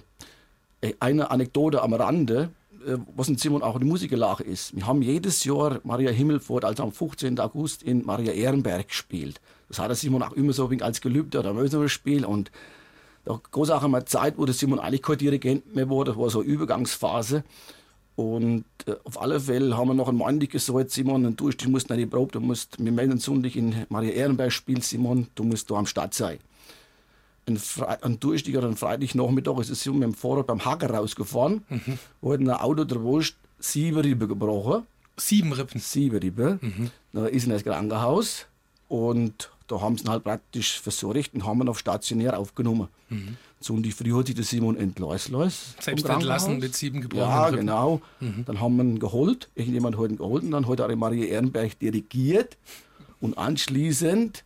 [1.01, 2.51] eine Anekdote am Rande,
[2.86, 4.74] äh, was in Simon auch die Musikerlache ist.
[4.74, 7.38] Wir haben jedes Jahr Maria Himmelfort, also am 15.
[7.40, 9.40] August in Maria Ehrenberg gespielt.
[9.68, 12.50] Das hat der Simon auch immer so als Gelübde oder ein Spiel und
[13.24, 16.16] da gab es auch einmal Zeit, wo der Simon eigentlich kein Dirigent mehr war, das
[16.16, 17.42] war so eine Übergangsphase.
[18.16, 22.00] Und äh, auf alle Fälle haben wir noch einmal gesagt, Simon, du, du musst nicht
[22.00, 25.76] die Probe, du musst, wir melden Sonntag in Maria Ehrenberg spielen, Simon, du musst da
[25.76, 26.38] am Start sein.
[27.46, 31.64] Ein, Fre ein Durchstieg oder ein Freitagnachmittag ist Simon mit dem Fahrrad beim Hacker rausgefahren,
[31.68, 31.98] mhm.
[32.20, 34.84] wo hat ein Auto der Wurst sieben Rippen gebrochen.
[35.16, 35.80] Sieben Rippen?
[35.80, 36.58] Sieben Rippen.
[36.60, 36.90] Mhm.
[37.12, 38.46] Da ist in das Krankenhaus
[38.88, 42.88] und da haben sie ihn halt praktisch versorgt und haben ihn auf stationär aufgenommen.
[43.08, 43.36] Mhm.
[43.60, 45.50] So und die Früh hat sich der Simon entlassen
[45.80, 47.60] Selbst entlassen mit sieben gebrochenen Ja, Rippen.
[47.60, 48.02] genau.
[48.20, 48.44] Mhm.
[48.44, 49.48] Dann haben wir ihn geholt.
[49.54, 52.58] Irgendjemand hat ihn geholt und dann hat er Maria Ehrenberg dirigiert.
[53.20, 54.44] Und anschließend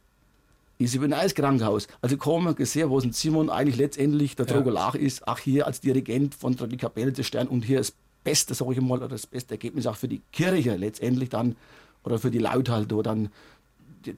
[0.79, 1.89] ist sie ins Krankenhaus.
[2.01, 4.91] Also kaum mal gesehen, wo Simon eigentlich letztendlich der ja.
[4.95, 5.27] Ist.
[5.27, 7.93] Ach, hier als Dirigent von der Kapelle des Stern und hier das
[8.23, 11.57] Beste, sage ich mal, oder das beste Ergebnis auch für die Kirche letztendlich dann
[12.05, 13.31] oder für die Leute halt, dann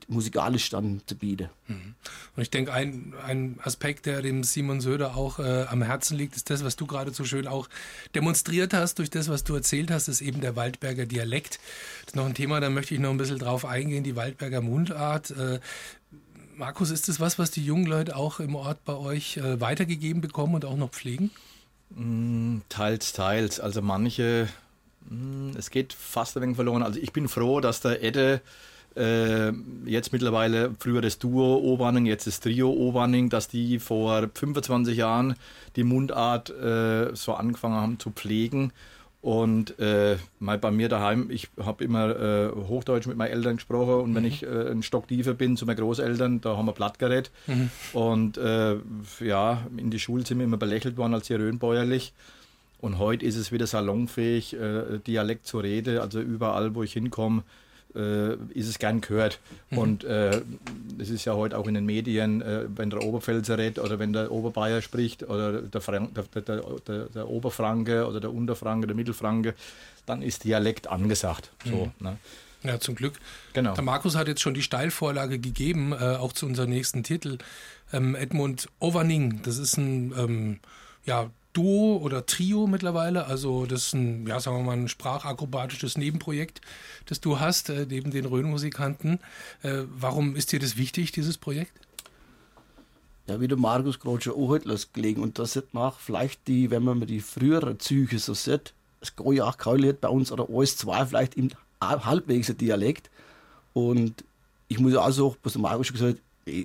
[0.08, 1.48] musikalisch dann zu bieten.
[1.66, 1.94] Mhm.
[2.36, 6.36] Und ich denke, ein, ein Aspekt, der dem Simon Söder auch äh, am Herzen liegt,
[6.36, 7.68] ist das, was du gerade so schön auch
[8.14, 11.60] demonstriert hast durch das, was du erzählt hast, ist eben der Waldberger Dialekt.
[12.02, 14.60] Das ist noch ein Thema, da möchte ich noch ein bisschen drauf eingehen, die Waldberger
[14.60, 15.30] Mundart.
[15.30, 15.60] Äh,
[16.56, 20.20] Markus, ist das was, was die jungen Leute auch im Ort bei euch äh, weitergegeben
[20.20, 21.30] bekommen und auch noch pflegen?
[21.90, 23.60] Mm, teils, teils.
[23.60, 24.48] Also manche,
[25.08, 26.82] mm, es geht fast ein wenig verloren.
[26.82, 28.42] Also ich bin froh, dass der Edde
[28.96, 29.52] äh,
[29.84, 35.36] jetzt mittlerweile früher das Duo Oberning, jetzt das Trio Oberning, dass die vor 25 Jahren
[35.76, 38.72] die Mundart äh, so angefangen haben zu pflegen.
[39.22, 44.02] Und äh, mal bei mir daheim, ich habe immer äh, Hochdeutsch mit meinen Eltern gesprochen
[44.02, 44.14] und mhm.
[44.14, 47.30] wenn ich äh, ein Stock tiefer bin zu meinen Großeltern, da haben wir Blattgerät.
[47.46, 47.70] Mhm.
[47.92, 48.76] Und äh,
[49.20, 52.14] ja, in die Schule sind wir immer belächelt worden als Röhnbäuerlich.
[52.80, 55.98] Und heute ist es wieder salonfähig, äh, Dialekt zu reden.
[55.98, 57.42] Also überall, wo ich hinkomme,
[57.94, 59.40] äh, ist es gern gehört.
[59.70, 59.78] Mhm.
[59.78, 60.42] Und äh,
[60.98, 64.12] es ist ja heute auch in den Medien, äh, wenn der Oberpfälzer redet oder wenn
[64.12, 68.96] der Oberbayer spricht oder der, Frank, der, der, der, der, Oberfranke oder der Unterfranke, der
[68.96, 69.54] Mittelfranke,
[70.06, 71.50] dann ist Dialekt angesagt.
[71.64, 72.06] So, mhm.
[72.06, 72.18] ne?
[72.62, 73.14] Ja, zum Glück.
[73.54, 73.74] Genau.
[73.74, 77.38] Der Markus hat jetzt schon die Steilvorlage gegeben, äh, auch zu unserem nächsten Titel.
[77.92, 80.60] Ähm, Edmund Overning, das ist ein ähm,
[81.04, 83.26] ja, Duo oder Trio mittlerweile.
[83.26, 86.60] Also das ist ein, ja, sagen wir mal, ein sprachakrobatisches Nebenprojekt,
[87.06, 89.18] das du hast, äh, neben den Rhön-Musikanten.
[89.62, 91.72] Äh, warum ist dir das wichtig, dieses Projekt?
[93.26, 94.58] Ja, wie der Markus gerade schon auch
[94.92, 95.22] gelegen.
[95.22, 99.32] Und das sieht man vielleicht die, wenn man die frühere Züge so sieht, es geht
[99.32, 103.10] ja auch kaum bei uns oder alles zwei vielleicht im halbwegs Dialekt.
[103.72, 104.24] Und
[104.68, 106.22] ich muss auch sagen, was der Markus schon gesagt hat,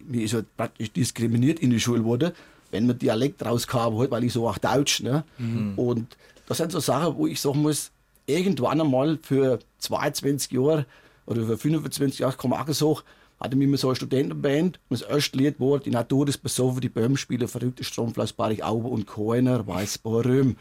[0.08, 2.34] mir ist halt praktisch diskriminiert in die Schule wurde
[2.76, 5.02] wenn man Dialekt rauskam, halt, weil ich so auch Deutsch.
[5.02, 5.24] Ne?
[5.38, 5.74] Mhm.
[5.78, 6.18] Und
[6.48, 7.92] das sind so Sachen, wo ich sagen muss,
[8.28, 10.86] irgendwann einmal für 22 Jahre
[11.26, 13.00] oder für 25 Jahre, kann man auch sagen,
[13.40, 16.90] hatte mir so eine Studentenband und das erste Lied war Die Natur ist besoffen, die
[16.90, 20.56] Böhmen spielen verrückte Stromfleischbarich Auber und keiner weiß warum.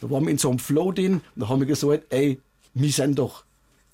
[0.00, 2.40] Da waren wir in so einem Flow drin und da haben wir gesagt, ey,
[2.74, 3.44] wir sind doch,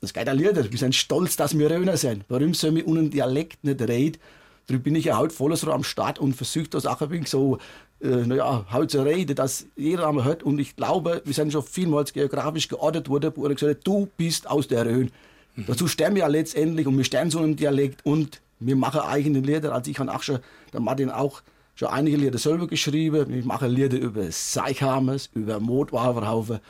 [0.01, 2.25] das geht ein Lieder, wir sind stolz, dass wir Röner sind.
[2.29, 4.19] Warum sollen wir unseren Dialekt nicht reden?
[4.67, 7.29] Darum bin ich ja heute voll so am Start und versuche das auch ein wenig
[7.29, 7.59] so,
[8.01, 10.43] äh, naja, heute zu reden, dass jeder einmal hört.
[10.43, 14.09] Und ich glaube, wir sind schon vielmals geografisch geordnet worden, wo er gesagt hat, du
[14.17, 15.11] bist aus der Rhön.
[15.57, 15.65] Mhm.
[15.67, 19.41] Dazu sterben wir ja letztendlich und wir sterben so im Dialekt und wir machen eigene
[19.41, 19.73] Lieder.
[19.75, 20.39] Also ich habe auch schon,
[20.73, 21.43] der Martin auch,
[21.75, 23.33] schon einige Lieder selber geschrieben.
[23.33, 26.61] Ich mache Lieder über Seichhamers, über Motwarenhaufen.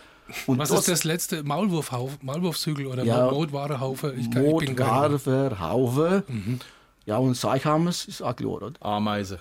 [0.47, 1.43] Und Was ist das letzte?
[1.43, 4.15] Maulwurfhaufen, Maulwurfshügel oder ja, Motwarenhaufe?
[4.35, 6.23] Motwarenhaufe.
[6.29, 6.61] Mhm.
[7.07, 8.73] Ja, und Seichhamers ist auch klar, oder?
[8.81, 9.41] Ameise.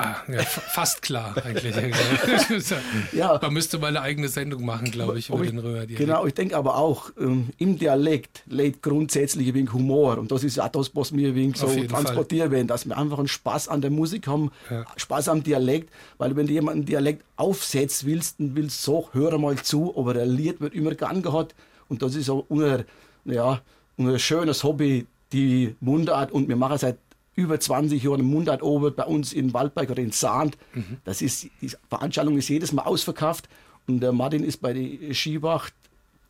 [0.00, 1.74] Ah, ja, fast klar eigentlich.
[3.12, 3.38] ja.
[3.42, 5.98] Man müsste mal eine eigene Sendung machen, glaube ich, über ich, den Römerdialekt.
[5.98, 10.16] Genau, ich denke aber auch, ähm, im Dialekt lebt grundsätzlich ein wenig Humor.
[10.16, 13.28] Und das ist auch das, was wir ein so transportieren werden, dass wir einfach einen
[13.28, 14.86] Spaß an der Musik haben, ja.
[14.96, 15.90] Spaß am Dialekt.
[16.16, 20.14] Weil wenn du jemanden Dialekt aufsetzt willst, dann willst du so, hör mal zu, aber
[20.14, 21.54] der Lied wird immer gern gehabt.
[21.88, 22.84] Und das ist auch unser,
[23.26, 23.60] ja,
[23.98, 26.32] unser schönes Hobby, die Mundart.
[26.32, 26.98] Und wir machen seit
[27.34, 30.56] über 20 Jahre Mundart oben bei uns in Waldberg oder in Sand.
[30.74, 30.98] Mhm.
[31.04, 33.48] Das ist, die Veranstaltung ist jedes Mal ausverkauft.
[33.86, 35.74] Und der Martin ist bei der Skiwacht,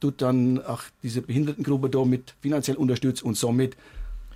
[0.00, 3.76] tut dann auch diese Behindertengruppe da mit finanziell unterstützt und somit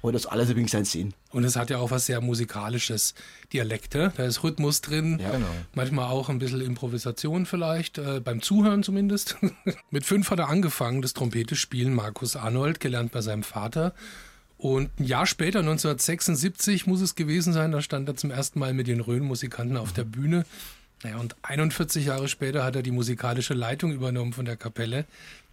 [0.02, 1.14] hat das alles übrigens seinen Sinn.
[1.30, 3.14] Und es hat ja auch was sehr Musikalisches.
[3.52, 5.46] Dialekte, da ist Rhythmus drin, ja, genau.
[5.74, 9.36] manchmal auch ein bisschen Improvisation vielleicht, äh, beim Zuhören zumindest.
[9.90, 13.94] mit fünf hat er angefangen, das Trompete spielen, Markus Arnold, gelernt bei seinem Vater.
[14.64, 18.72] Und ein Jahr später, 1976 muss es gewesen sein, da stand er zum ersten Mal
[18.72, 20.46] mit den Rhön-Musikanten auf der Bühne.
[21.02, 25.04] Naja, und 41 Jahre später hat er die musikalische Leitung übernommen von der Kapelle.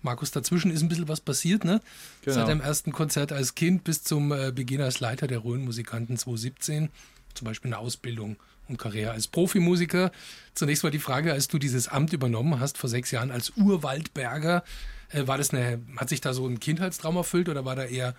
[0.01, 1.82] Markus, dazwischen ist ein bisschen was passiert, ne?
[2.22, 2.36] Genau.
[2.36, 6.88] Seit dem ersten Konzert als Kind bis zum äh, Beginn als Leiter der Rhön-Musikanten 2017.
[7.34, 8.38] Zum Beispiel eine Ausbildung
[8.70, 10.14] und Karriere als Profimusiker.
[10.53, 14.64] Zunächst mal die Frage, als du dieses Amt übernommen hast vor sechs Jahren als Urwaldberger,
[15.09, 18.16] äh, war das eine, hat sich da so ein Kindheitstraum erfüllt oder war da eher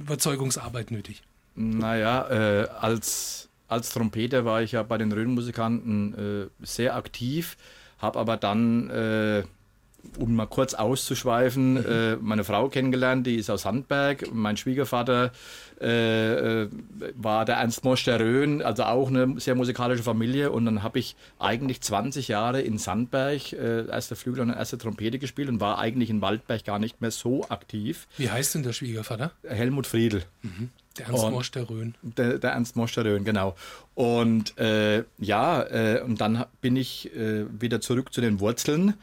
[0.00, 1.22] Überzeugungsarbeit nötig?
[1.54, 6.14] Naja, äh, als, als Trompeter war ich ja bei den Rhön-Musikanten
[6.60, 7.56] äh, sehr aktiv,
[7.98, 9.44] habe aber dann, äh,
[10.18, 11.86] um mal kurz auszuschweifen, mhm.
[11.86, 14.32] Äh, meine Frau kennengelernt, die ist aus Handberg.
[14.32, 15.32] Mein Schwiegervater
[15.80, 16.68] äh, äh,
[17.14, 20.50] war der Ernst Mosch der Rhön, also auch eine sehr musikalische Familie.
[20.50, 25.18] Und dann habe ich eigentlich 20 Jahre in Sandberg äh, erste Flügel und erste Trompete
[25.18, 28.08] gespielt und war eigentlich in Waldberg gar nicht mehr so aktiv.
[28.16, 29.32] Wie heißt denn der Schwiegervater?
[29.46, 30.22] Helmut Friedl.
[30.42, 30.70] Mhm.
[30.98, 31.94] Der Ernst Mosch der Rhön.
[32.02, 33.54] Der, der, Ernst Mosch der Rhön, genau.
[33.94, 38.94] Und äh, ja, äh, und dann bin ich äh, wieder zurück zu den Wurzeln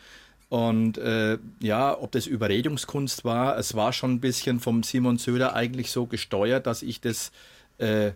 [0.53, 5.55] und äh, ja, ob das Überredungskunst war, es war schon ein bisschen vom Simon Söder
[5.55, 7.31] eigentlich so gesteuert, dass ich das
[7.79, 8.11] äh,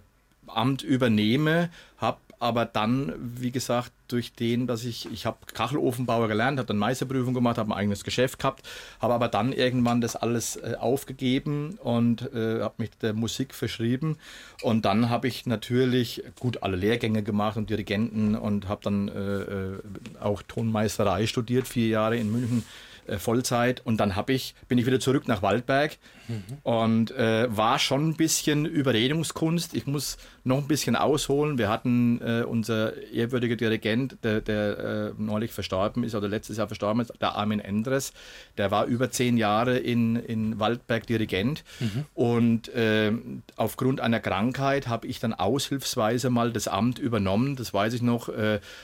[0.46, 6.60] Amt übernehme, habe aber dann, wie gesagt, durch den, dass ich, ich habe Kachelofenbauer gelernt,
[6.60, 8.68] habe dann Meisterprüfung gemacht, habe ein eigenes Geschäft gehabt,
[9.02, 14.18] habe aber dann irgendwann das alles äh, aufgegeben und äh, habe mich der Musik verschrieben.
[14.62, 19.12] Und dann habe ich natürlich gut alle Lehrgänge gemacht und Dirigenten und habe dann äh,
[19.12, 19.80] äh
[20.22, 22.64] auch Tonmeisterei studiert, vier Jahre in München
[23.08, 23.82] äh, Vollzeit.
[23.86, 25.98] Und dann hab ich, bin ich wieder zurück nach Waldberg
[26.28, 26.44] mhm.
[26.64, 29.74] und äh, war schon ein bisschen Überredungskunst.
[29.74, 31.58] Ich muss noch ein bisschen ausholen.
[31.58, 36.68] Wir hatten äh, unser ehrwürdiger Dirigent, der, der äh, neulich verstorben ist oder letztes Jahr
[36.68, 38.14] verstorben ist, der Armin Endres.
[38.58, 42.06] Der war über zehn Jahre in, in Waldberg Dirigent mhm.
[42.14, 43.12] und äh,
[43.56, 47.56] aufgrund einer Krankheit habe ich dann aushilfsweise mal das Amt übernommen.
[47.56, 48.30] Das weiß ich noch.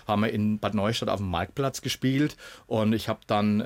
[0.07, 2.35] Haben wir in Bad Neustadt auf dem Marktplatz gespielt
[2.67, 3.61] und ich habe dann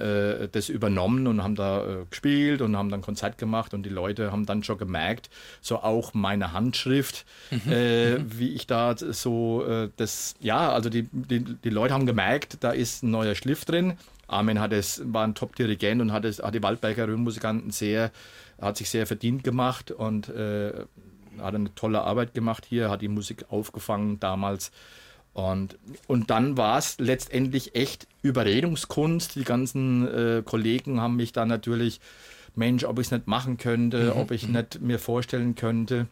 [0.51, 4.31] das übernommen und haben da äh, gespielt und haben dann Konzert gemacht und die Leute
[4.31, 5.29] haben dann schon gemerkt,
[5.61, 7.25] so auch meine Handschrift.
[7.51, 8.39] Mhm äh, mhm.
[8.39, 12.71] wie ich da so äh, das, ja, also die, die, die Leute haben gemerkt, da
[12.71, 13.97] ist ein neuer Schliff drin.
[14.27, 18.11] Armin hat es, war ein Top-Dirigent und hat, es, hat die Waldberger Rhönmusikanten sehr,
[18.59, 20.73] hat sich sehr verdient gemacht und äh,
[21.39, 24.71] hat eine tolle Arbeit gemacht hier, hat die Musik aufgefangen damals.
[25.38, 25.77] Und,
[26.07, 29.35] und dann war es letztendlich echt Überredungskunst.
[29.35, 32.01] Die ganzen äh, Kollegen haben mich dann natürlich,
[32.55, 34.19] Mensch, ob ich es nicht machen könnte, mhm.
[34.19, 36.07] ob ich nicht mir vorstellen könnte.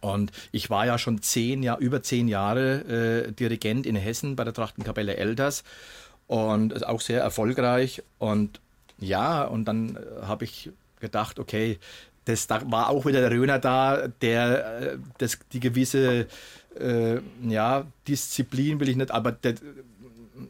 [0.00, 4.44] Und ich war ja schon zehn Jahr, über zehn Jahre äh, Dirigent in Hessen bei
[4.44, 5.64] der Trachtenkapelle Elders
[6.28, 8.04] und auch sehr erfolgreich.
[8.20, 8.60] Und
[8.98, 11.80] ja, und dann äh, habe ich gedacht, okay,
[12.24, 16.28] das, da war auch wieder der Röner da, der äh, das, die gewisse
[16.78, 19.54] äh, ja, Disziplin will ich nicht, aber der,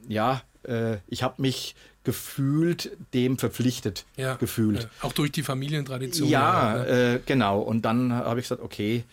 [0.09, 4.89] ja, äh, ich habe mich gefühlt dem verpflichtet ja, gefühlt.
[5.01, 6.29] Auch durch die Familientradition.
[6.29, 7.15] Ja, ja ne?
[7.15, 7.61] äh, genau.
[7.61, 9.05] Und dann habe ich gesagt, okay,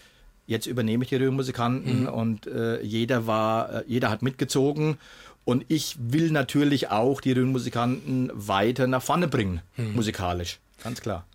[0.45, 2.09] jetzt übernehme ich die Röhrenmusikanten mhm.
[2.09, 4.97] und äh, jeder war, äh, jeder hat mitgezogen.
[5.45, 9.95] Und ich will natürlich auch die Röhrenmusikanten weiter nach vorne bringen, mhm.
[9.95, 10.59] musikalisch.
[10.83, 11.25] Ganz klar.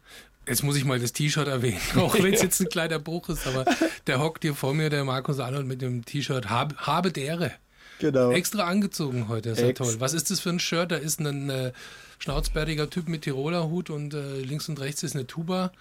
[0.48, 3.46] Jetzt muss ich mal das T-Shirt erwähnen, auch wenn es jetzt ein kleiner Bruch ist,
[3.46, 3.64] aber
[4.06, 7.52] der hockt hier vor mir, der Markus Arnold mit dem T-Shirt Habe, Habe dere.
[7.98, 8.30] Genau.
[8.30, 9.96] Extra angezogen heute, ist ja toll.
[9.98, 10.92] Was ist das für ein Shirt?
[10.92, 11.72] Da ist ein äh,
[12.18, 15.72] schnauzbärtiger Typ mit Tiroler Hut und äh, links und rechts ist eine Tuba.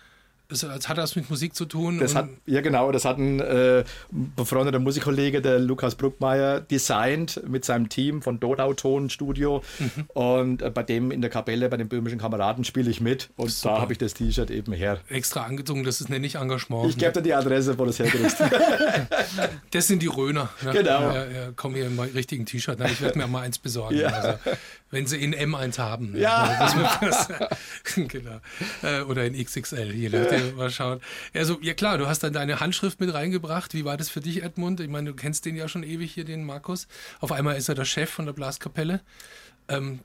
[0.48, 2.00] Das, hat das mit Musik zu tun?
[2.00, 2.92] Das hat, ja, genau.
[2.92, 8.74] Das hat ein äh, befreundeter Musikkollege, der Lukas Bruckmeier, designt mit seinem Team von Dodau
[8.74, 9.64] Tonstudio.
[9.80, 10.06] Mhm.
[10.14, 13.30] Und äh, bei dem in der Kapelle, bei den böhmischen Kameraden, spiele ich mit.
[13.38, 13.76] Und Super.
[13.76, 15.00] da habe ich das T-Shirt eben her.
[15.10, 16.90] Extra angezogen, das ist nicht Engagement.
[16.90, 18.38] Ich gebe dir die Adresse, wo das herkriegst.
[19.72, 20.50] das sind die Röner.
[20.64, 20.72] Ne?
[20.74, 21.02] Genau.
[21.02, 22.80] Ja, ja, komm hier im richtigen T-Shirt.
[22.86, 23.98] Ich werde mir mal eins besorgen.
[23.98, 24.10] Ja.
[24.10, 24.38] Also,
[24.96, 26.14] wenn sie in M1 haben.
[26.14, 26.20] Ne?
[26.20, 26.72] Ja.
[27.96, 28.40] genau.
[28.82, 31.02] Äh, oder in XXL, je nachdem, mal schauen.
[31.34, 33.74] Also, ja klar, du hast dann deine Handschrift mit reingebracht.
[33.74, 34.80] Wie war das für dich, Edmund?
[34.80, 36.88] Ich meine, du kennst den ja schon ewig hier, den Markus.
[37.20, 39.02] Auf einmal ist er der Chef von der Blaskapelle.
[39.68, 40.00] Ähm,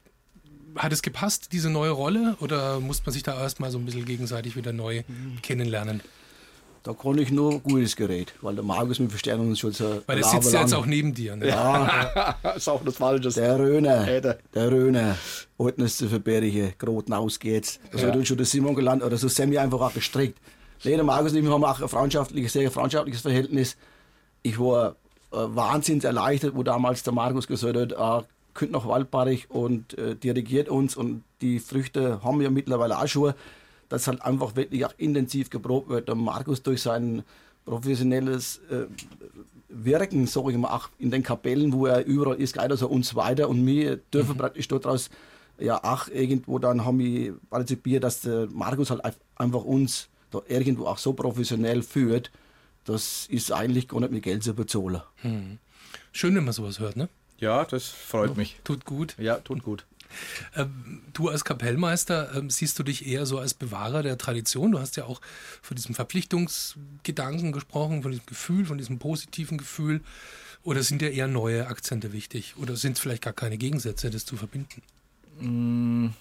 [0.74, 2.36] hat es gepasst, diese neue Rolle?
[2.40, 5.40] Oder muss man sich da erstmal so ein bisschen gegenseitig wieder neu mhm.
[5.40, 6.00] kennenlernen?
[6.82, 10.00] Da kann ich nur gutes Gerät, weil der Markus mit Verstärkung uns schon so.
[10.06, 11.36] Weil der sitzt ja jetzt auch neben dir.
[11.36, 11.48] Ne?
[11.48, 13.28] Ja, ist auch das Falsche.
[13.28, 15.16] Der Röhner, der Röhner,
[15.58, 17.78] wollten es zu verbergen, Groten ausgeht.
[17.92, 18.08] Das ja.
[18.08, 20.38] hat uns schon der Simon gelernt, oder so wir einfach auch gestrickt.
[20.82, 23.76] Lena Markus und ich haben auch ein freundschaftliches, sehr freundschaftliches Verhältnis.
[24.42, 24.96] Ich war
[25.32, 30.16] äh, wahnsinnig erleichtert, wo damals der Markus gesagt hat, äh, könnt nach Waldbarich und äh,
[30.16, 33.34] dirigiert uns und die Früchte haben wir mittlerweile auch schon
[33.90, 36.08] dass halt einfach wirklich auch intensiv geprobt wird.
[36.08, 37.22] Der Markus durch sein
[37.66, 38.86] professionelles äh,
[39.68, 43.14] Wirken, sage ich mal, auch in den Kapellen, wo er überall ist, geht also uns
[43.14, 44.38] weiter und wir dürfen mhm.
[44.38, 45.10] praktisch daraus
[45.58, 49.02] ja auch irgendwo dann haben wir partizipiert, dass der Markus halt
[49.36, 52.30] einfach uns da irgendwo auch so professionell führt,
[52.84, 55.02] das ist eigentlich gar nicht mit Geld zu bezahlen.
[55.16, 55.58] Hm.
[56.12, 57.08] Schön, wenn man sowas hört, ne?
[57.38, 58.60] Ja, das freut mich.
[58.64, 59.16] Tut gut.
[59.18, 59.86] Ja, tut gut.
[60.56, 64.72] Ähm, du als Kapellmeister ähm, siehst du dich eher so als Bewahrer der Tradition.
[64.72, 65.20] Du hast ja auch
[65.62, 70.00] von diesem Verpflichtungsgedanken gesprochen, von diesem Gefühl, von diesem positiven Gefühl.
[70.62, 72.54] Oder sind dir eher neue Akzente wichtig?
[72.56, 74.82] Oder sind es vielleicht gar keine Gegensätze, das zu verbinden?
[75.40, 76.12] Mmh.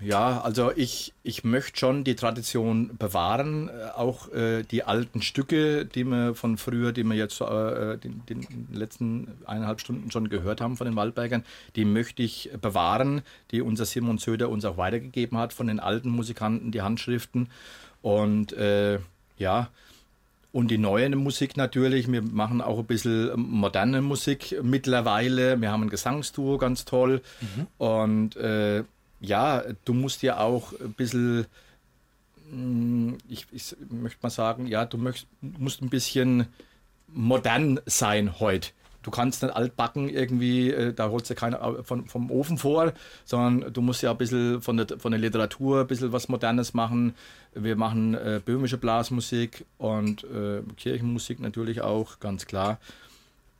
[0.00, 5.84] Ja, also ich, ich möchte schon die Tradition bewahren, äh, auch äh, die alten Stücke,
[5.84, 10.60] die wir von früher, die wir jetzt äh, den, den letzten eineinhalb Stunden schon gehört
[10.60, 11.44] haben von den Waldbergern,
[11.76, 16.08] die möchte ich bewahren, die unser Simon Söder uns auch weitergegeben hat von den alten
[16.10, 17.48] Musikanten, die Handschriften.
[18.02, 19.00] Und äh,
[19.36, 19.68] ja,
[20.52, 22.10] und die neue Musik natürlich.
[22.10, 25.60] Wir machen auch ein bisschen moderne Musik mittlerweile.
[25.60, 27.22] Wir haben ein Gesangstuo, ganz toll.
[27.40, 27.66] Mhm.
[27.78, 28.82] Und äh,
[29.20, 31.46] ja, du musst ja auch ein bisschen,
[32.50, 36.46] mm, ich, ich möchte mal sagen, ja, du möcht, musst ein bisschen
[37.08, 38.70] modern sein heute.
[39.02, 42.92] Du kannst nicht altbacken irgendwie, äh, da holst du keiner von, vom Ofen vor,
[43.24, 46.74] sondern du musst ja ein bisschen von der, von der Literatur ein bisschen was Modernes
[46.74, 47.14] machen.
[47.54, 52.78] Wir machen äh, böhmische Blasmusik und äh, Kirchenmusik natürlich auch, ganz klar.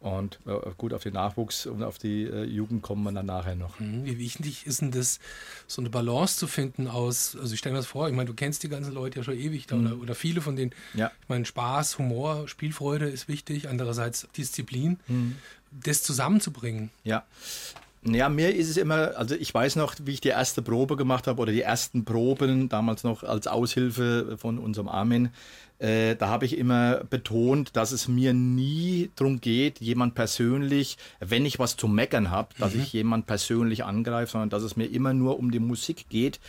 [0.01, 3.55] Und äh, gut, auf den Nachwuchs und auf die äh, Jugend kommen wir dann nachher
[3.55, 3.79] noch.
[3.81, 4.07] Mhm.
[4.07, 5.21] Wie wichtig ist denn das,
[5.67, 8.35] so eine Balance zu finden aus, also ich stelle mir das vor, ich meine, du
[8.35, 9.87] kennst die ganzen Leute ja schon ewig da, mhm.
[9.87, 10.73] oder, oder, viele von denen.
[10.95, 11.11] Ja.
[11.21, 14.99] Ich meine, Spaß, Humor, Spielfreude ist wichtig, andererseits Disziplin.
[15.07, 15.37] Mhm.
[15.71, 16.91] Das zusammenzubringen.
[17.05, 17.25] Ja.
[18.03, 21.27] Ja, mir ist es immer, also ich weiß noch, wie ich die erste Probe gemacht
[21.27, 25.29] habe oder die ersten Proben, damals noch als Aushilfe von unserem Armin,
[25.81, 31.45] äh, da habe ich immer betont, dass es mir nie darum geht, jemand persönlich, wenn
[31.45, 32.83] ich was zu meckern habe, dass mhm.
[32.83, 36.41] ich jemand persönlich angreife, sondern dass es mir immer nur um die Musik geht,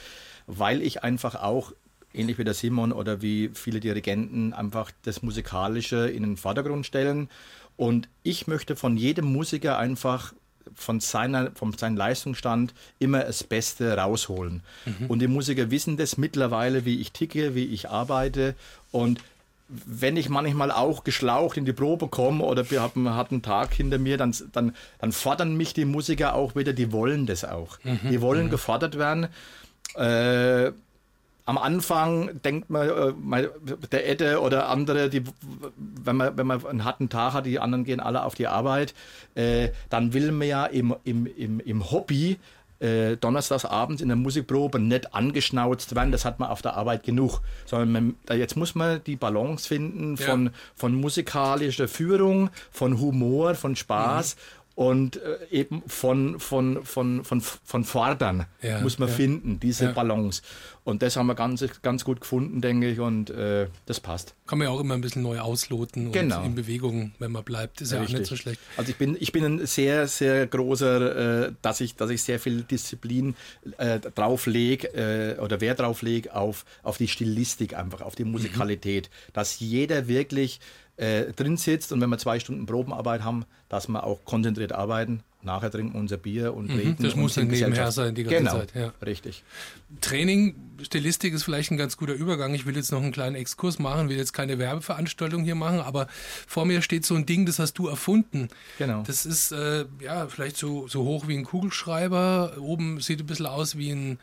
[0.48, 1.74] weil ich einfach auch
[2.14, 7.30] ähnlich wie der Simon oder wie viele Dirigenten einfach das Musikalische in den Vordergrund stellen.
[7.78, 10.34] Und ich möchte von jedem Musiker einfach
[10.76, 14.62] von, seiner, von seinem Leistungsstand immer das Beste rausholen.
[14.86, 15.08] Mhm.
[15.08, 18.56] Und die Musiker wissen das mittlerweile, wie ich ticke, wie ich arbeite.
[18.92, 19.22] Und
[19.68, 24.00] wenn ich manchmal auch geschlaucht in die Probe komme oder wir haben einen Tag hinter
[24.00, 27.80] mir, dann, dann, dann fordern mich die Musiker auch wieder, die wollen das auch.
[27.84, 28.10] Mhm.
[28.10, 28.52] Die wollen mhm.
[28.52, 29.28] gefordert werden.
[29.96, 30.72] Äh,
[31.46, 33.48] am Anfang denkt man, äh,
[33.92, 35.24] der Edde oder andere, die,
[35.78, 38.94] wenn, man, wenn man einen harten Tag hat, die anderen gehen alle auf die Arbeit,
[39.36, 42.38] äh, dann will man ja im, im, im, im Hobby
[42.80, 47.04] äh, donnerstags abends in der Musikprobe nicht angeschnauzt werden, das hat man auf der Arbeit
[47.04, 47.42] genug.
[47.66, 50.52] Sondern man, jetzt muss man die Balance finden von, ja.
[50.76, 54.36] von musikalischer Führung, von Humor, von Spaß.
[54.36, 59.16] Mhm und äh, eben von, von, von, von, von Fordern ja, muss man ja.
[59.16, 59.92] finden, diese ja.
[59.92, 60.42] Balance.
[60.84, 64.34] Und das haben wir ganz, ganz gut gefunden, denke ich, und äh, das passt.
[64.48, 66.40] Kann man ja auch immer ein bisschen neu ausloten genau.
[66.40, 68.60] und in Bewegung, wenn man bleibt, ist ja, auch nicht so schlecht.
[68.78, 72.40] Also ich bin, ich bin ein sehr, sehr großer, äh, dass, ich, dass ich sehr
[72.40, 73.36] viel Disziplin
[73.78, 78.26] äh, drauf lege äh, oder Wert drauf lege auf, auf die Stilistik einfach, auf die
[78.26, 78.32] mhm.
[78.32, 79.34] Musikalität, mhm.
[79.34, 80.60] dass jeder wirklich
[80.98, 85.24] äh, drin sitzt und wenn wir zwei Stunden Probenarbeit haben, dass wir auch konzentriert arbeiten
[85.44, 86.96] nachher trinken wir unser Bier und Mhm, reden.
[87.00, 88.94] das und muss dann nebenher sein die ganze genau, Zeit, ja.
[89.06, 89.44] Richtig.
[90.00, 92.54] Training, Stilistik ist vielleicht ein ganz guter Übergang.
[92.54, 96.08] Ich will jetzt noch einen kleinen Exkurs machen, will jetzt keine Werbeveranstaltung hier machen, aber
[96.48, 98.50] vor mir steht so ein Ding, das hast du erfunden.
[98.78, 99.04] Genau.
[99.06, 102.58] Das ist äh, ja vielleicht so, so hoch wie ein Kugelschreiber.
[102.60, 104.20] Oben sieht ein bisschen aus wie ein,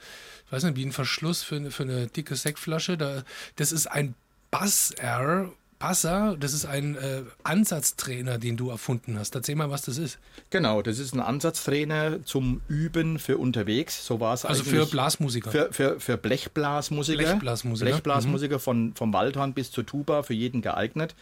[0.47, 2.97] ich weiß nicht, wie ein Verschluss für eine, für eine dicke Sektflasche.
[2.97, 3.25] Da,
[3.57, 4.15] das ist ein
[4.51, 5.53] Buzz-R.
[5.79, 9.35] Passer, das ist ein äh, Ansatztrainer, den du erfunden hast.
[9.35, 10.19] Erzähl mal, was das ist.
[10.51, 14.05] Genau, das ist ein Ansatztrainer zum Üben für unterwegs.
[14.05, 15.51] So war es Also für Blasmusiker.
[15.51, 17.19] Für, für, für Blechblasmusiker.
[17.19, 17.91] Blechblasmusiker.
[17.91, 21.15] Blechblasmusiker von, vom Waldhorn bis zur Tuba, für jeden geeignet.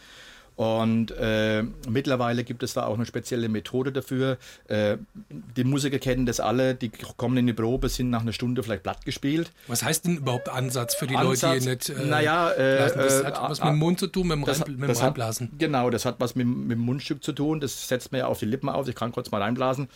[0.57, 4.39] Und äh, mittlerweile gibt es da auch eine spezielle Methode dafür.
[4.67, 4.97] Äh,
[5.55, 8.81] die Musiker kennen das alle, die kommen in die Probe, sind nach einer Stunde vielleicht
[8.81, 9.51] platt gespielt.
[9.67, 11.89] Was heißt denn überhaupt Ansatz für die Ansatz, Leute, die nicht.
[11.89, 14.45] Äh, naja, äh, das äh, hat was ah, mit dem Mund zu tun, mit dem,
[14.45, 15.51] Das, Rein, mit dem das hat, Reinblasen.
[15.59, 17.59] genau, das hat was mit, mit dem Mundstück zu tun.
[17.59, 18.87] Das setzt man ja auf die Lippen auf.
[18.87, 19.89] Ich kann kurz mal reinblasen.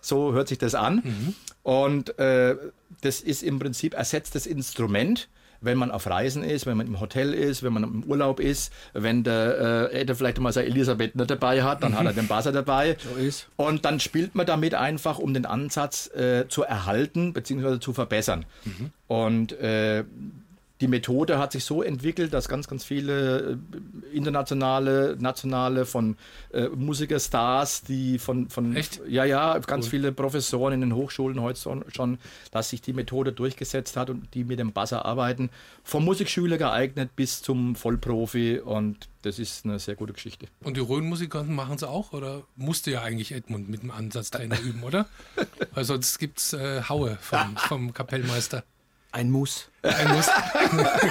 [0.00, 1.34] So hört sich das an.
[1.62, 2.56] Und äh,
[3.02, 5.28] das ist im Prinzip ersetzt das Instrument.
[5.62, 8.72] Wenn man auf Reisen ist, wenn man im Hotel ist, wenn man im Urlaub ist,
[8.92, 12.28] wenn der äh, der vielleicht mal seine Elisabeth nicht dabei hat, dann hat er den
[12.28, 12.96] Basser dabei.
[13.12, 13.48] So ist.
[13.56, 17.80] Und dann spielt man damit einfach, um den Ansatz äh, zu erhalten bzw.
[17.80, 18.44] zu verbessern.
[19.08, 20.04] Und äh,
[20.82, 23.52] die Methode hat sich so entwickelt, dass ganz, ganz viele
[24.12, 26.16] äh, internationale, nationale von
[26.52, 29.00] äh, Musikerstars, die von, von Echt?
[29.08, 32.18] ja, ja, ganz viele Professoren in den Hochschulen heute schon-
[32.50, 35.50] dass sich die Methode durchgesetzt hat und die mit dem Buzzer arbeiten,
[35.84, 40.46] vom Musikschüler geeignet bis zum Vollprofi und das ist eine sehr gute Geschichte.
[40.64, 42.12] Und die Rhön-Musikanten machen es auch?
[42.12, 45.06] Oder musste ja eigentlich Edmund mit dem Ansatztrainer üben, oder?
[45.74, 48.64] Weil sonst gibt es äh, Haue vom, vom Kapellmeister.
[49.12, 49.68] Ein Muss.
[49.82, 50.26] Ein Muss.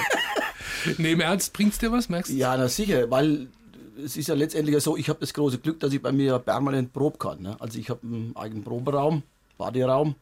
[0.98, 2.36] nee, im Ernst, bringt's dir was, merkst du?
[2.36, 3.48] Ja, na sicher, weil
[4.04, 6.38] es ist ja letztendlich ja so, ich habe das große Glück, dass ich bei mir
[6.38, 7.40] permanent proben kann.
[7.42, 7.56] Ne?
[7.60, 9.22] Also ich habe einen eigenen Proberaum,
[9.58, 10.16] Baderaum.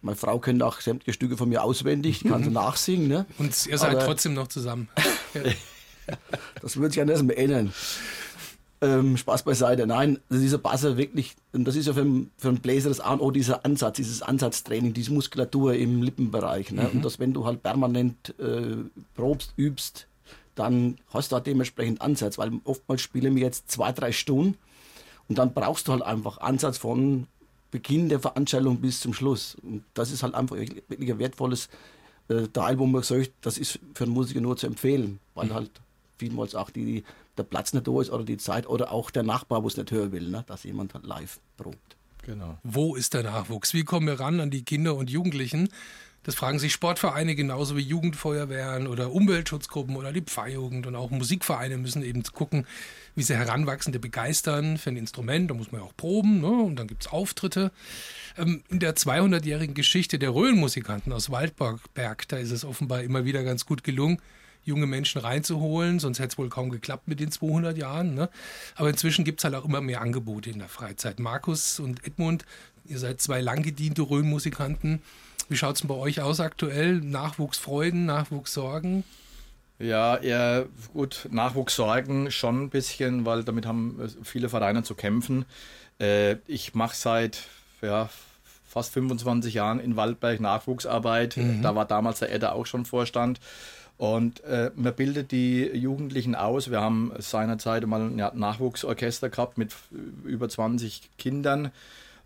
[0.00, 3.06] Meine Frau kennt auch sämtliche Stücke von mir auswendig, die kann sie nachsingen.
[3.06, 3.26] Ne?
[3.38, 4.88] Und ihr seid Aber- trotzdem noch zusammen.
[6.60, 7.72] Das wird sich an das ändern.
[8.82, 9.86] Ähm, Spaß beiseite.
[9.86, 12.98] Nein, also dieser Basser wirklich, und das ist ja für einen, für einen Bläser das
[12.98, 16.72] A und O, dieser Ansatz, dieses Ansatztraining, diese Muskulatur im Lippenbereich.
[16.72, 16.90] Ne?
[16.92, 18.78] Und dass, wenn du halt permanent äh,
[19.14, 20.08] probst, übst,
[20.56, 24.58] dann hast du halt dementsprechend Ansatz, weil oftmals spielen wir jetzt zwei, drei Stunden
[25.28, 27.28] und dann brauchst du halt einfach Ansatz von
[27.70, 29.56] Beginn der Veranstaltung bis zum Schluss.
[29.62, 31.68] Und das ist halt einfach wirklich wirklich ein wertvolles
[32.28, 35.70] äh, Teil, wo man sagt, das ist für einen Musiker nur zu empfehlen, weil halt
[36.18, 37.04] vielmals auch die,
[37.36, 39.90] der Platz nicht da ist oder die Zeit oder auch der Nachbar, wo es nicht
[39.90, 40.44] hören will, ne?
[40.46, 41.96] dass jemand halt live probt.
[42.22, 42.58] Genau.
[42.62, 43.74] Wo ist der Nachwuchs?
[43.74, 45.68] Wie kommen wir ran an die Kinder und Jugendlichen?
[46.24, 51.78] Das fragen sich Sportvereine genauso wie Jugendfeuerwehren oder Umweltschutzgruppen oder die Pfarrjugend und auch Musikvereine
[51.78, 52.64] müssen eben gucken,
[53.16, 55.50] wie sie Heranwachsende begeistern für ein Instrument.
[55.50, 56.46] Da muss man ja auch proben ne?
[56.46, 57.72] und dann gibt's Auftritte.
[58.38, 63.42] Ähm, in der 200-jährigen Geschichte der Röhlenmusikanten aus Waldberg, da ist es offenbar immer wieder
[63.42, 64.22] ganz gut gelungen,
[64.64, 68.14] junge Menschen reinzuholen, sonst hätte es wohl kaum geklappt mit den 200 Jahren.
[68.14, 68.28] Ne?
[68.76, 71.18] Aber inzwischen gibt es halt auch immer mehr Angebote in der Freizeit.
[71.18, 72.44] Markus und Edmund,
[72.84, 75.02] ihr seid zwei langgediente Rhön-Musikanten.
[75.48, 77.00] Wie schaut es denn bei euch aus aktuell?
[77.00, 79.04] Nachwuchsfreuden, Nachwuchssorgen?
[79.78, 85.44] Ja, eher gut, Nachwuchssorgen schon ein bisschen, weil damit haben äh, viele Vereine zu kämpfen.
[85.98, 87.42] Äh, ich mache seit
[87.80, 88.08] ja,
[88.64, 91.36] fast 25 Jahren in Waldberg Nachwuchsarbeit.
[91.62, 93.40] Da war damals der Edda auch schon Vorstand.
[93.98, 96.70] Und äh, man bildet die Jugendlichen aus.
[96.70, 101.70] Wir haben seinerzeit mal ein Nachwuchsorchester gehabt mit äh, über 20 Kindern.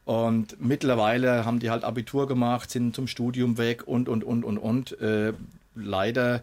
[0.04, 4.58] Und mittlerweile haben die halt Abitur gemacht, sind zum Studium weg und, und, und, und,
[4.58, 5.00] und.
[5.00, 5.32] Äh,
[5.74, 6.42] leider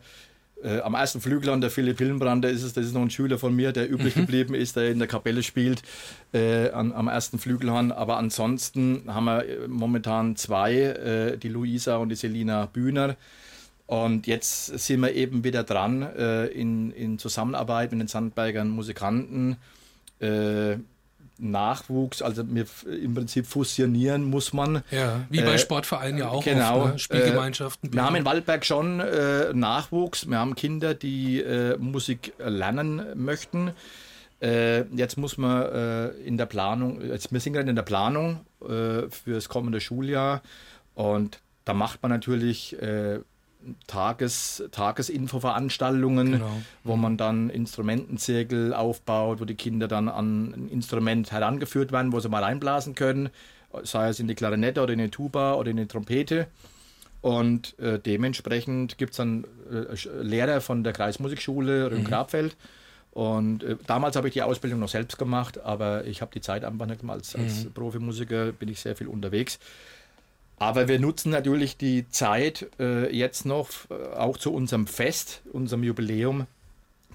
[0.63, 3.09] äh, am ersten Flügel an der Philipp Hillenbrand, der ist es, das ist noch ein
[3.09, 5.81] Schüler von mir, der übrig geblieben ist, der in der Kapelle spielt,
[6.33, 7.91] äh, an, am ersten Flügelhorn.
[7.91, 13.15] Aber ansonsten haben wir äh, momentan zwei, äh, die Luisa und die Selina Bühner.
[13.93, 19.57] Und jetzt sind wir eben wieder dran äh, in, in Zusammenarbeit mit den Sandbergern Musikanten.
[20.19, 20.77] Äh,
[21.37, 24.81] Nachwuchs, also wir im Prinzip fusionieren muss man.
[24.89, 26.99] Ja, wie bei Äh, Sportvereinen ja auch genau, oft, ne?
[26.99, 27.93] Spielgemeinschaften.
[27.93, 30.27] Wir haben in Waldberg schon äh, Nachwuchs.
[30.27, 33.73] Wir haben Kinder, die äh, Musik lernen möchten.
[34.41, 38.39] Äh, jetzt muss man äh, in der Planung, jetzt, wir sind gerade in der Planung
[38.61, 40.41] äh, für das kommende Schuljahr
[40.95, 43.19] und da macht man natürlich äh,
[43.87, 46.61] Tages, Tagesinfoveranstaltungen, Genau.
[46.83, 52.19] wo man dann Instrumentenzirkel aufbaut, wo die Kinder dann an ein Instrument herangeführt werden, wo
[52.19, 53.29] sie mal reinblasen können,
[53.83, 56.47] sei es in die Klarinette oder in die Tuba oder in die Trompete.
[57.21, 62.55] Und äh, dementsprechend gibt es dann äh, Lehrer von der Kreismusikschule Rhön-Grabfeld.
[63.11, 66.65] Und äh, damals habe ich die Ausbildung noch selbst gemacht, aber ich habe die Zeit
[66.65, 67.19] einfach nicht gemacht.
[67.19, 67.71] Als, als Mhm.
[67.71, 69.57] Profimusiker bin ich sehr viel unterwegs.
[70.63, 75.83] Aber wir nutzen natürlich die Zeit äh, jetzt noch, äh, auch zu unserem Fest, unserem
[75.83, 76.47] Jubiläum,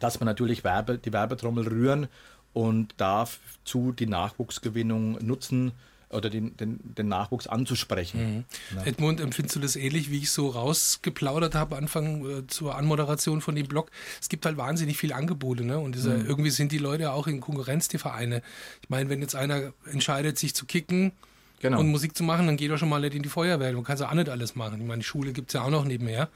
[0.00, 2.08] dass wir natürlich Werbe, die Werbetrommel rühren
[2.52, 5.72] und dazu die Nachwuchsgewinnung nutzen
[6.10, 8.44] oder den, den, den Nachwuchs anzusprechen.
[8.84, 13.54] Edmund, empfindest du das ähnlich, wie ich so rausgeplaudert habe, Anfang äh, zur Anmoderation von
[13.54, 13.90] dem Blog?
[14.20, 15.78] Es gibt halt wahnsinnig viele Angebote, ne?
[15.78, 18.42] Und dieser, irgendwie sind die Leute auch in Konkurrenz, die Vereine.
[18.82, 21.12] Ich meine, wenn jetzt einer entscheidet, sich zu kicken
[21.60, 21.80] Genau.
[21.80, 23.72] und Musik zu machen, dann geht er schon mal nicht in die Feuerwehr.
[23.72, 24.80] Du kannst ja auch nicht alles machen.
[24.80, 26.28] Ich meine, die Schule gibt es ja auch noch nebenher.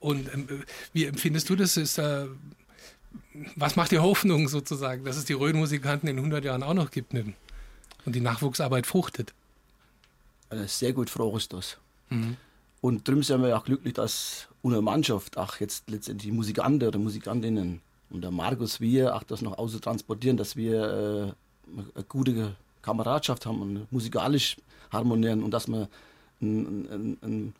[0.00, 1.76] Und ähm, äh, wie empfindest du das?
[1.76, 2.26] Ist da,
[3.56, 7.12] was macht dir Hoffnung sozusagen, dass es die Röhrenmusikanten in 100 Jahren auch noch gibt
[7.12, 7.34] ne?
[8.06, 9.34] und die Nachwuchsarbeit fruchtet?
[10.48, 11.78] Also sehr gut froh ist das.
[12.80, 16.98] Und darum sind wir ja auch glücklich, dass unsere Mannschaft, auch jetzt letztendlich Musikanten oder
[16.98, 22.56] Musikantinnen und der Markus, wir auch das noch außen transportieren, dass wir äh, eine gute
[22.84, 24.56] Kameradschaft haben und musikalisch
[24.92, 25.88] harmonieren und dass man
[26.40, 27.54] ein, ein, ein, ein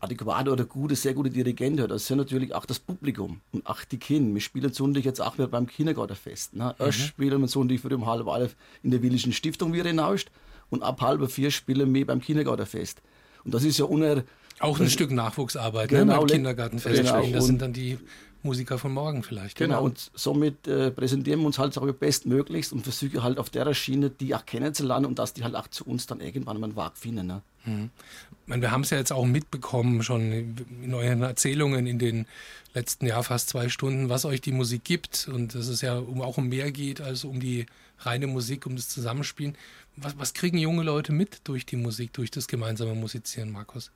[0.00, 1.90] adäquater oder gute, sehr gute Dirigent hat.
[1.90, 4.34] Das ist ja natürlich auch das Publikum und auch die Kinder.
[4.34, 6.56] Wir spielen Sonntag jetzt auch wieder beim Kindergartenfest.
[6.56, 6.74] Ne?
[6.78, 10.24] Erst spielen wir Sonntag für um halb elf in der Willischen Stiftung wieder hinaus
[10.70, 13.02] und ab halb vier spielen wir beim Kindergartenfest.
[13.44, 14.24] Und das ist ja uner
[14.60, 16.18] Auch ein Stück Nachwuchsarbeit, Genau, ne?
[16.20, 17.02] beim Kindergartenfest.
[17.02, 17.98] genau, das sind dann die
[18.42, 19.56] Musiker von morgen vielleicht.
[19.56, 23.50] Genau, und somit äh, präsentieren wir uns halt sag ich, bestmöglichst und versuchen halt auf
[23.50, 26.66] der Schiene, die auch kennenzulernen und dass die halt auch zu uns dann irgendwann mal
[26.68, 27.26] einen Weg finden.
[27.26, 27.42] Ne?
[27.64, 32.26] Ich meine, wir haben es ja jetzt auch mitbekommen, schon in euren Erzählungen in den
[32.74, 36.20] letzten Jahr fast zwei Stunden, was euch die Musik gibt und dass es ja um,
[36.22, 37.66] auch um mehr geht als um die
[38.00, 39.56] reine Musik, um das Zusammenspielen.
[39.96, 43.92] Was, was kriegen junge Leute mit durch die Musik, durch das gemeinsame Musizieren, Markus?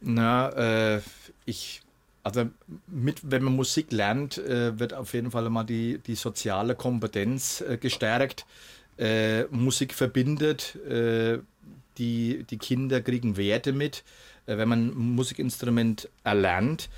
[0.00, 1.02] Na, äh,
[1.44, 1.82] ich,
[2.28, 2.50] also
[2.86, 7.62] mit, wenn man Musik lernt, äh, wird auf jeden Fall mal die, die soziale Kompetenz
[7.62, 8.44] äh, gestärkt.
[8.98, 10.76] Äh, Musik verbindet,
[11.98, 14.04] die, die Kinder kriegen Werte mit.
[14.46, 16.88] Wenn man ein Musikinstrument erlernt,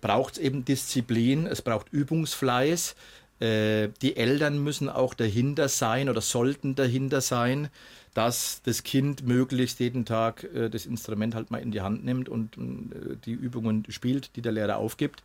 [0.00, 2.96] braucht es eben Disziplin, es braucht Übungsfleiß.
[3.40, 7.68] Die Eltern müssen auch dahinter sein oder sollten dahinter sein,
[8.14, 12.28] dass das Kind möglichst jeden Tag äh, das Instrument halt mal in die Hand nimmt
[12.28, 15.22] und äh, die Übungen spielt, die der Lehrer aufgibt.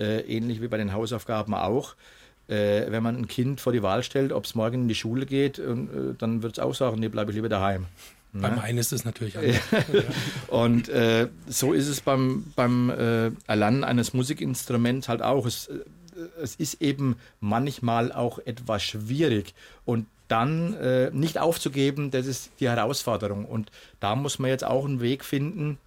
[0.00, 1.94] Äh, ähnlich wie bei den Hausaufgaben auch.
[2.48, 5.26] Äh, wenn man ein Kind vor die Wahl stellt, ob es morgen in die Schule
[5.26, 7.86] geht, und, äh, dann wird es auch sagen, nee, bleibe ich lieber daheim.
[8.34, 9.60] Beim einen ist es natürlich anders.
[10.48, 12.88] Und äh, so ist es beim, beim
[13.46, 15.44] Erlernen eines Musikinstruments halt auch.
[15.44, 15.68] Es,
[16.42, 19.54] es ist eben manchmal auch etwas schwierig.
[19.84, 23.44] Und dann äh, nicht aufzugeben, das ist die Herausforderung.
[23.44, 23.70] Und
[24.00, 25.78] da muss man jetzt auch einen Weg finden,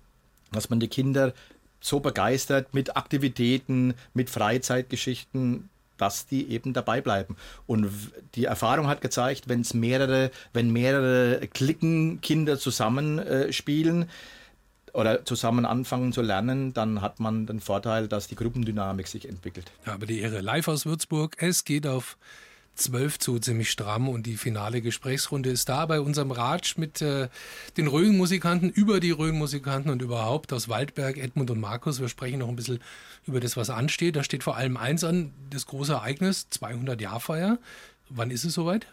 [0.51, 1.33] dass man die Kinder
[1.79, 7.38] so begeistert mit Aktivitäten, mit Freizeitgeschichten, dass die eben dabei bleiben.
[7.67, 7.89] Und
[8.36, 13.51] die Erfahrung hat gezeigt, wenn es mehrere, wenn mehrere Klicken Kinder zusammen äh,
[14.95, 19.71] oder zusammen anfangen zu lernen, dann hat man den Vorteil, dass die Gruppendynamik sich entwickelt.
[19.85, 21.35] Ja, aber die Ehre live aus Würzburg.
[21.39, 22.17] Es geht auf
[22.75, 27.29] 12 zu ziemlich stramm und die finale Gesprächsrunde ist da bei unserem Ratsch mit äh,
[27.77, 31.99] den Rhön-Musikanten, über die Rhön-Musikanten und überhaupt aus Waldberg, Edmund und Markus.
[31.99, 32.79] Wir sprechen noch ein bisschen
[33.25, 34.15] über das, was ansteht.
[34.15, 37.59] Da steht vor allem eins an, das große Ereignis, 200-Jahr-Feier.
[38.09, 38.87] Wann ist es soweit?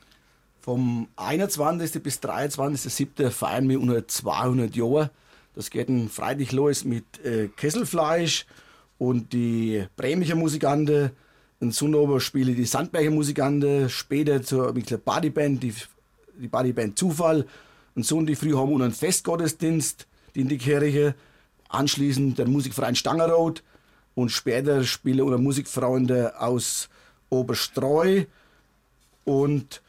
[0.60, 2.02] Vom 21.
[2.02, 3.30] bis 23.07.
[3.30, 5.10] feiern wir unter 200 Jahre.
[5.54, 8.46] Das geht Freitag los mit äh, Kesselfleisch
[8.98, 11.10] und die Bremischer Musikanten.
[11.60, 13.88] Ein Sonntag spielen die Sandberger Musikanten.
[13.90, 15.74] Später zur mit der Bodyband, die,
[16.38, 17.46] die Bodyband Zufall.
[17.94, 21.14] Und Sonntag früh haben wir einen Festgottesdienst die in die Kirche.
[21.68, 23.62] Anschließend der Musikverein Stangerot.
[24.14, 26.88] Und später spielen unsere Musikfreunde aus
[27.28, 28.24] Oberstreu.
[29.24, 29.82] Und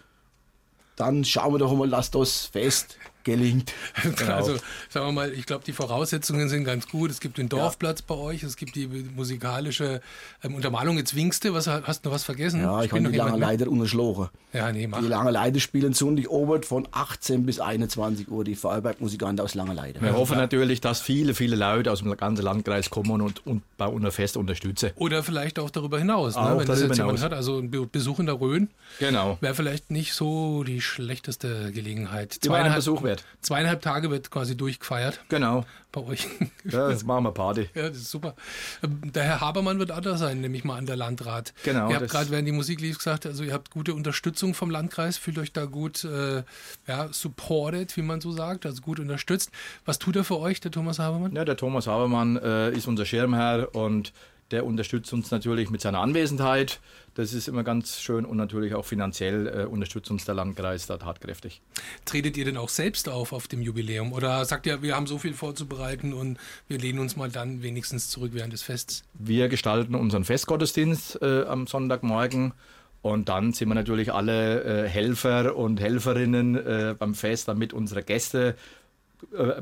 [0.96, 3.74] dann schauen wir doch mal, dass das Fest gelingt.
[4.28, 4.58] Also
[4.90, 7.12] sagen wir mal, ich glaube, die Voraussetzungen sind ganz gut.
[7.12, 10.02] Es gibt den Dorfplatz bei euch, es gibt die musikalische
[10.44, 10.98] ähm, Untermalung.
[10.98, 12.62] Jetzt winkst du, was, hast du noch was vergessen?
[12.62, 13.42] Ja, ich noch die lange jemand mit?
[13.42, 14.30] leider unterschlagen.
[14.54, 15.00] Ja, nee, mach.
[15.02, 19.74] Die lange Leiter spielen Sonntag Obert von 18 bis 21 Uhr, die Feuerberg-Musikanten aus Lange
[19.74, 20.02] Leiter.
[20.02, 23.88] Wir hoffen natürlich, dass viele, viele Leute aus dem ganzen Landkreis kommen und, und bei
[23.88, 24.92] unser Fest unterstützen.
[24.96, 26.42] Oder vielleicht auch darüber hinaus, ne?
[26.42, 27.24] Auch wenn das jetzt jemand hinaus.
[27.24, 27.34] hat.
[27.34, 28.70] Also ein Be- Besuch in der Rhön
[29.00, 29.38] Genau.
[29.42, 32.40] wäre vielleicht nicht so die schlechteste Gelegenheit.
[32.50, 33.24] Ein Besuch wert.
[33.42, 35.66] zweieinhalb Tage wird quasi durchgefeiert Genau.
[35.92, 36.28] bei euch.
[36.66, 37.70] Ja, jetzt machen wir Party.
[37.76, 38.36] Ja, das ist super.
[38.84, 41.54] Ähm, Der Herr Habermann wird auch da sein, nehme ich mal an, der Landrat.
[41.66, 44.70] Genau, Ihr habt gerade, während die Musik lief, gesagt, also ihr habt gute Unterstützung vom
[44.70, 46.44] Landkreis, fühlt euch da gut äh,
[46.88, 49.52] ja, supported, wie man so sagt, also gut unterstützt.
[49.86, 51.36] Was tut er für euch, der Thomas Habermann?
[51.36, 54.14] Ja, der Thomas Habermann äh, ist unser Schirmherr und
[54.54, 56.80] der unterstützt uns natürlich mit seiner Anwesenheit.
[57.16, 60.98] Das ist immer ganz schön und natürlich auch finanziell äh, unterstützt uns der Landkreis da
[60.98, 61.62] tatkräftig.
[62.06, 65.18] Tretet ihr denn auch selbst auf auf dem Jubiläum oder sagt ihr, wir haben so
[65.18, 66.38] viel vorzubereiten und
[66.68, 69.04] wir lehnen uns mal dann wenigstens zurück während des Fests?
[69.16, 72.54] Wir gestalten unseren Festgottesdienst äh, am Sonntagmorgen
[73.02, 78.04] und dann sind wir natürlich alle äh, Helfer und Helferinnen äh, beim Fest, damit unsere
[78.04, 78.56] Gäste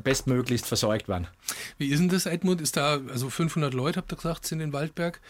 [0.04, 1.28] bestmöglichst versorgt werden.
[1.78, 2.62] Wie ist denn das, Edmund?
[2.62, 5.22] Ist da, also 500 Leute, habt ihr gesagt, sind in Waldberg.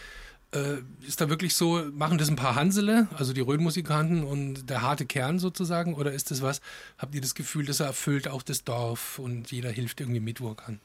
[0.54, 4.82] Äh, ist da wirklich so, machen das ein paar Hansele, also die Röhnmusikanten und der
[4.82, 5.94] harte Kern sozusagen?
[5.94, 6.62] Oder ist das was,
[6.98, 10.42] habt ihr das Gefühl, dass er erfüllt auch das Dorf und jeder hilft irgendwie mit,
[10.42, 10.80] wo er kann?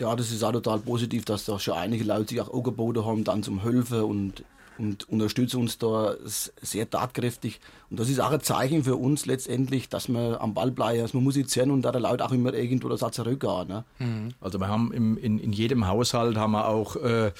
[0.00, 3.24] Ja, das ist auch total positiv, dass da schon einige Leute sich auch angeboten haben,
[3.24, 4.44] dann zum Helfen und
[4.78, 7.60] und unterstützen uns da sehr tatkräftig.
[7.90, 11.14] Und das ist auch ein Zeichen für uns letztendlich, dass wir am Ball bleiben, dass
[11.14, 13.68] wir musizieren und da der Laut auch immer irgendwo das zurückgehen.
[13.68, 13.84] Ne?
[13.98, 14.34] Mhm.
[14.40, 17.32] Also wir haben im, in, in jedem Haushalt haben wir auch äh, äh,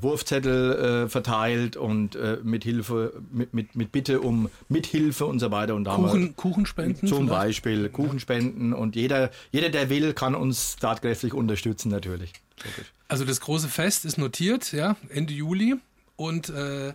[0.00, 5.50] Wurfzettel äh, verteilt und äh, mit Hilfe, mit, mit, mit Bitte um Mithilfe und so
[5.50, 5.74] weiter.
[5.74, 7.08] Und da Kuchen, wir, Kuchenspenden?
[7.08, 7.30] Zum vielleicht?
[7.30, 12.32] Beispiel Kuchenspenden und jeder, jeder, der will, kann uns tatkräftig unterstützen natürlich.
[13.08, 15.76] Also das große Fest ist notiert, ja, Ende Juli.
[16.16, 16.92] Und äh,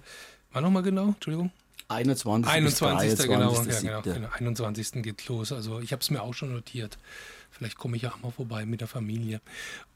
[0.52, 1.10] war nochmal genau?
[1.10, 1.52] Entschuldigung.
[1.88, 2.52] 21.
[2.52, 3.28] 21.
[3.28, 4.30] genau, ja, genau, genau.
[4.32, 5.04] 21.
[5.04, 5.52] geht los.
[5.52, 6.98] Also ich habe es mir auch schon notiert.
[7.52, 9.42] Vielleicht komme ich ja auch mal vorbei mit der Familie.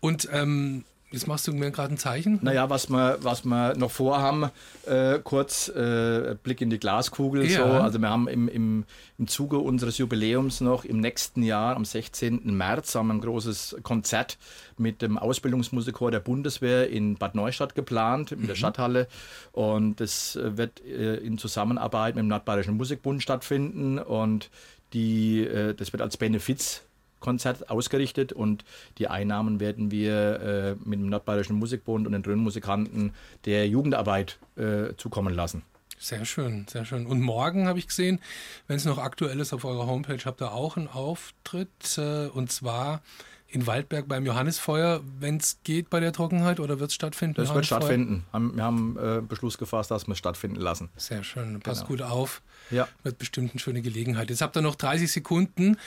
[0.01, 0.84] Und ähm,
[1.16, 2.39] Jetzt machst du mir gerade ein Zeichen.
[2.41, 4.51] Naja, was wir, was wir noch vorhaben,
[4.86, 7.49] äh, kurz äh, Blick in die Glaskugel.
[7.49, 7.59] Ja.
[7.59, 7.63] So.
[7.63, 8.84] Also wir haben im, im,
[9.18, 12.41] im Zuge unseres Jubiläums noch im nächsten Jahr, am 16.
[12.43, 14.38] März, haben wir ein großes Konzert
[14.78, 18.47] mit dem Ausbildungsmusikchor der Bundeswehr in Bad Neustadt geplant, in mhm.
[18.47, 19.07] der Stadthalle.
[19.53, 23.99] Und das wird äh, in Zusammenarbeit mit dem Nordbayerischen Musikbund stattfinden.
[23.99, 24.49] Und
[24.91, 26.84] die, äh, das wird als Benefiz
[27.26, 28.63] Konzert ausgerichtet und
[28.99, 33.13] die Einnahmen werden wir äh, mit dem Nordbayerischen Musikbund und den Dröhnmusikanten
[33.45, 35.63] der Jugendarbeit äh, zukommen lassen.
[35.97, 37.07] Sehr schön, sehr schön.
[37.07, 38.19] Und morgen habe ich gesehen,
[38.67, 42.51] wenn es noch aktuell ist, auf eurer Homepage habt ihr auch einen Auftritt äh, und
[42.51, 43.01] zwar
[43.47, 47.36] in Waldberg beim Johannisfeuer, wenn es geht bei der Trockenheit oder wird es stattfinden?
[47.36, 48.26] Das wird stattfinden.
[48.34, 50.89] Wir haben äh, Beschluss gefasst, dass wir es stattfinden lassen.
[50.95, 51.89] Sehr schön, passt genau.
[51.89, 52.41] gut auf.
[52.72, 52.88] Ja.
[53.03, 54.30] Wird bestimmt eine schöne Gelegenheit.
[54.30, 55.78] Jetzt habt ihr noch 30 Sekunden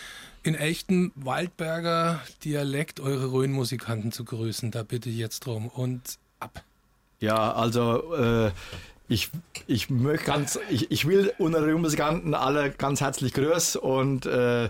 [0.43, 4.70] in echtem Waldberger Dialekt eure Rhön-Musikanten zu grüßen.
[4.70, 6.62] Da bitte ich jetzt drum und ab.
[7.20, 8.51] Ja, also äh,
[9.09, 9.31] ich,
[9.66, 14.68] ich, möchte ganz, ich, ich will unsere Musikanten alle ganz herzlich grüßen und äh,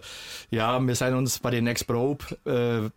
[0.51, 2.25] ja, wir sind uns bei den Next Probe.
[2.47, 2.91] Äh,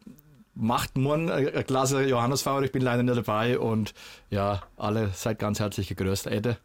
[0.54, 3.94] macht morgen eine klasse Johannesfeier, ich bin leider nicht dabei und
[4.30, 6.58] ja, alle seid ganz herzlich gegrüßt, Ede.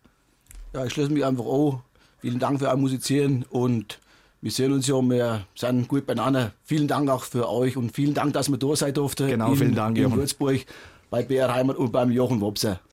[0.72, 1.82] Ja, ich schließe mich einfach an.
[2.18, 3.98] Vielen Dank für euer Musizieren und
[4.40, 6.52] wir sehen uns ja, wir sind gut beieinander.
[6.64, 9.28] Vielen Dank auch für euch und vielen Dank, dass wir da sein durften.
[9.28, 10.64] Genau, vielen Dank, in Würzburg
[11.10, 12.80] bei BR Heimat und beim Jochen Wobser.